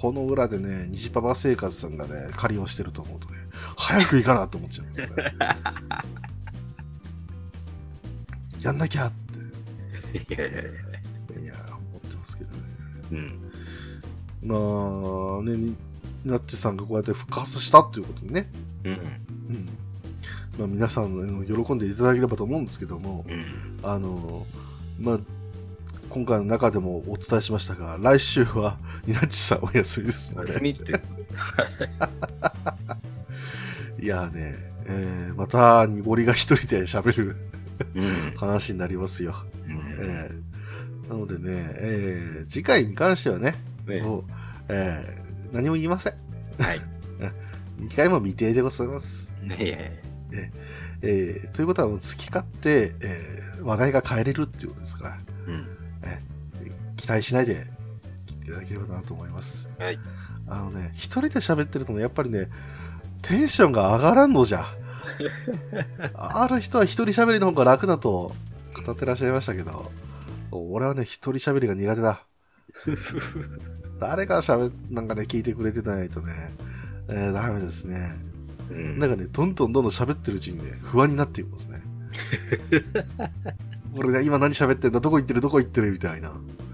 [0.04, 3.38] この裏でね、虹パパ生活さんがね、借りをしてると思うとね、
[3.78, 5.34] 早く行かなと思っちゃうんですよね。
[8.60, 9.12] やんなきゃっ
[10.12, 10.70] て、いやいやいや
[11.42, 12.64] いやー、思ってますけどね。
[13.14, 13.40] うん。
[14.44, 14.56] ま
[15.40, 15.78] あ、ね、に
[16.26, 18.52] なっちさんがこうやって復活したっていうことでね、
[18.84, 18.92] うん。
[18.92, 19.00] うん。
[20.60, 23.80] まあ、皆さんの喜んでいただければと思うんですけども、うん。
[23.82, 24.46] あの、
[25.00, 25.20] まあ、
[26.14, 28.78] 今回の中でもお伝えしましたが、来週は、
[29.08, 30.92] ニナッチさんお休みですので、休みって、
[34.00, 37.36] いやーね、えー、また、濁りが一人で喋る
[37.96, 38.34] うん。
[38.38, 39.34] 話になりますよ。
[39.66, 43.56] うんえー、なのでね、えー、次回に関してはね、
[43.88, 44.24] ねもう、
[44.70, 46.14] えー、何も言いません。
[46.60, 46.82] はい。
[47.82, 49.32] 2回も未定でございます。
[49.42, 49.78] ねいやいや
[51.02, 55.18] えー、ということは、好き勝手、えー、話題が変えれるっていうことですから、
[55.48, 55.73] うん。
[56.98, 57.68] 期待しないで
[58.28, 59.68] 聞いていただければなと思います。
[59.78, 60.00] はい。
[60.48, 62.50] あのね、一人で喋ってるとね、やっぱりね、
[63.22, 64.66] テンションが上がらんのじゃ。
[66.16, 68.34] ある人は一人喋りの方が楽だと
[68.86, 69.92] 語ってらっしゃいましたけど、
[70.52, 72.24] 俺はね、一人喋りが苦手だ。
[74.00, 76.54] 誰か喋、なんかね、聞いてくれてないとね、
[77.10, 78.18] えー、ダメですね。
[78.70, 81.82] うんなんかね、どんどんどんどん喋ってるうちにね、不安になっていきますね。
[83.96, 86.32] 俺ね、今何喋ってんだどこ行ってるどこ行ってるみたいな。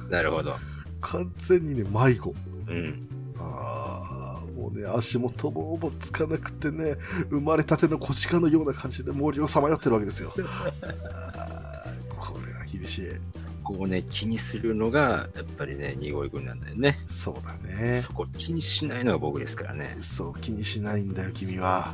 [0.09, 0.55] なるほど。
[1.01, 2.33] 完全にね、迷子。
[2.67, 3.07] うん。
[3.37, 6.95] ああ、もうね、足元ももつかなくてね、
[7.29, 10.33] 生まれたての小鹿のような感じで森をさまよってるわけですよ。
[12.17, 13.05] これは厳しい。
[13.63, 16.97] こうね、気にするのが、やっぱりね、濁い君なんだよね。
[17.09, 18.01] そうだね。
[18.01, 19.95] そこ気にしないのが僕ですからね。
[20.01, 21.93] そう、気にしないんだよ、君は。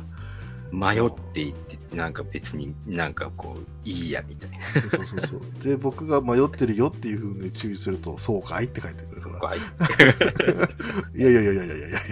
[0.72, 4.58] 迷っていって、なんか別になんかこう、いいやみたいな。
[4.80, 5.40] そうそうそうそう。
[5.62, 9.38] で、僕が迷ってるよっていうふうに注意すると、そうかいって書いてくるから。
[9.38, 9.58] はい。
[11.18, 12.10] いやいやいやいやいやいやいやっ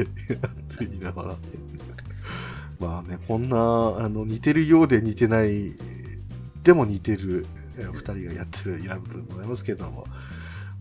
[0.79, 1.37] て言いながら。
[2.81, 5.75] まあね、こんな、あの、似てるようで似てない、
[6.63, 10.07] でも似てる、えー二人がやってるイランドでございますけれども、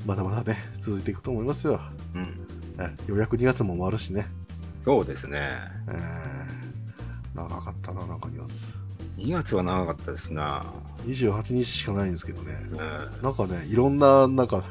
[0.06, 1.80] まだまだね、続いていくと思いますよ。
[2.14, 2.48] うん。
[2.80, 4.28] えようやく2月も終わるしね。
[4.82, 5.40] そうですね。
[5.88, 6.33] えー
[7.36, 8.74] 長かったな、なんか2月。
[9.18, 10.66] 2月は長かったですな。
[11.06, 12.58] 28日しかないんですけどね。
[12.72, 12.78] うん。
[13.22, 14.64] なんかね、いろんな、なんか、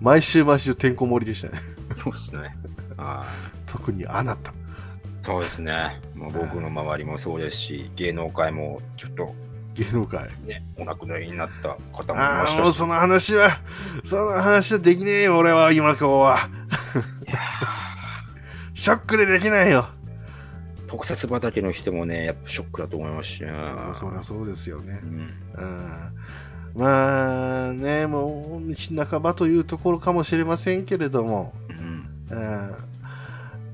[0.00, 1.60] 毎週毎週てんこ盛りでしたね。
[1.96, 2.56] そうですね。
[2.96, 3.24] あ
[3.66, 4.50] 特にあなた。
[4.50, 4.54] ー
[5.22, 6.00] そうですね。
[6.14, 9.34] もう僕の周りもそうですし、芸能界もちょっと
[9.74, 10.28] 芸能界。
[10.44, 12.60] ね、お亡くなりになった方もいましたし。
[12.62, 13.50] もうその話は、
[14.04, 16.48] その話はできねえよ、俺は、今今日は。
[18.74, 19.86] ショックでできないよ。
[20.92, 23.50] ー特撮畑の人もね、やっぱショックだと思いますしね。
[23.94, 25.06] そりゃそうですよねう。
[25.06, 25.10] ん。
[25.54, 26.14] うん。
[26.74, 32.36] まあね、もう、道半ばというところかもしれませんけれども、うん。
[32.36, 32.74] うん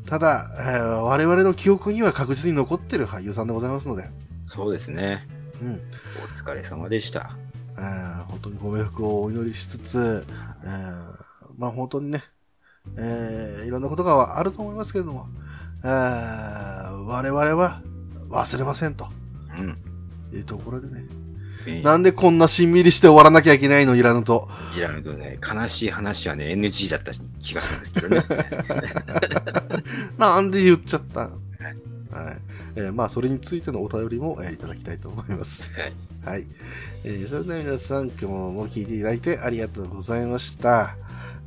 [0.07, 4.09] ただ、えー我々の記憶には確実に残ってる俳優さんでございますので、
[4.47, 5.29] そうですね。
[5.61, 5.73] うん。
[5.75, 5.77] お
[6.35, 7.37] 疲れ様でした。
[7.77, 10.25] えー本当にご冥福をお祈りしつつ、
[10.65, 11.05] えー
[11.59, 12.23] まあ本当にね、
[12.97, 15.29] えーいろんなことがあると思いますけれども、
[15.85, 17.81] えー我々は
[18.31, 19.07] 忘れませんと
[19.59, 19.77] うん。
[20.37, 21.05] いうところでね、
[21.67, 23.95] えーなんでこんなしんみりして終わらなきゃいけないの？
[23.97, 24.49] いらぬと。
[24.77, 28.25] いらぬとね、悲しい話はね、NG だった気がするんですけどね。
[30.19, 31.21] なんで言っちゃった？
[31.21, 31.33] はい。
[32.77, 35.71] えーまあ、それについてのお便りも、えーいただきたいと思います。
[35.73, 35.93] はい。
[36.25, 36.47] はい。
[37.05, 40.97] えーそれでは皆さん、今日も聞いていただいてありがとうございました。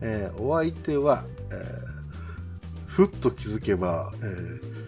[0.02, 1.90] えーお相手は、えー
[2.91, 4.81] ふっと気づけば、えー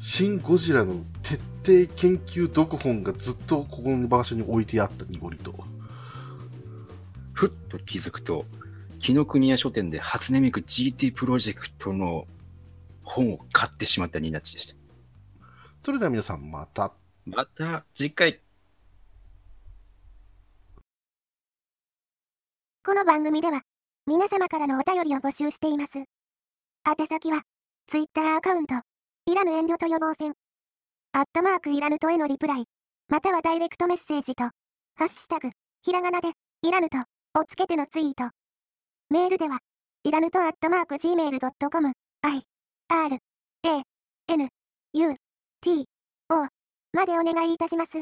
[0.00, 5.54] シン・ゴジラの徹底研究読本がずっとここの場所に置いてあった濁りと。
[7.32, 8.44] ふっと気づくと、
[9.00, 12.26] 紀ノ国屋書店で初音ミク GT プロジェクトの
[13.02, 14.74] 本を買ってしまったニナッチでした。
[15.82, 16.92] それでは皆さんまた。
[17.26, 18.40] また次回。
[22.84, 23.62] この番組では、
[24.06, 26.17] 皆様からのお便りを募集しています。
[26.90, 27.42] 宛先は、
[27.86, 28.74] ツイッターアカウント、
[29.26, 30.32] いらぬ遠慮と予防線、
[31.12, 32.64] アットマークいらぬとへのリプライ、
[33.08, 35.50] またはダイレクトメッセージと、ハッシュタグ、
[35.82, 36.30] ひらがなで、
[36.62, 38.30] いらぬと、をつけてのツイート。
[39.10, 39.58] メールでは、
[40.04, 41.92] いらぬとアットマーク gmail.com、
[42.22, 42.42] i,
[42.88, 43.82] r, a,
[44.28, 44.48] n,
[44.94, 45.16] u,
[45.60, 45.84] t,
[46.30, 46.46] o
[46.94, 47.96] までお願いいたします。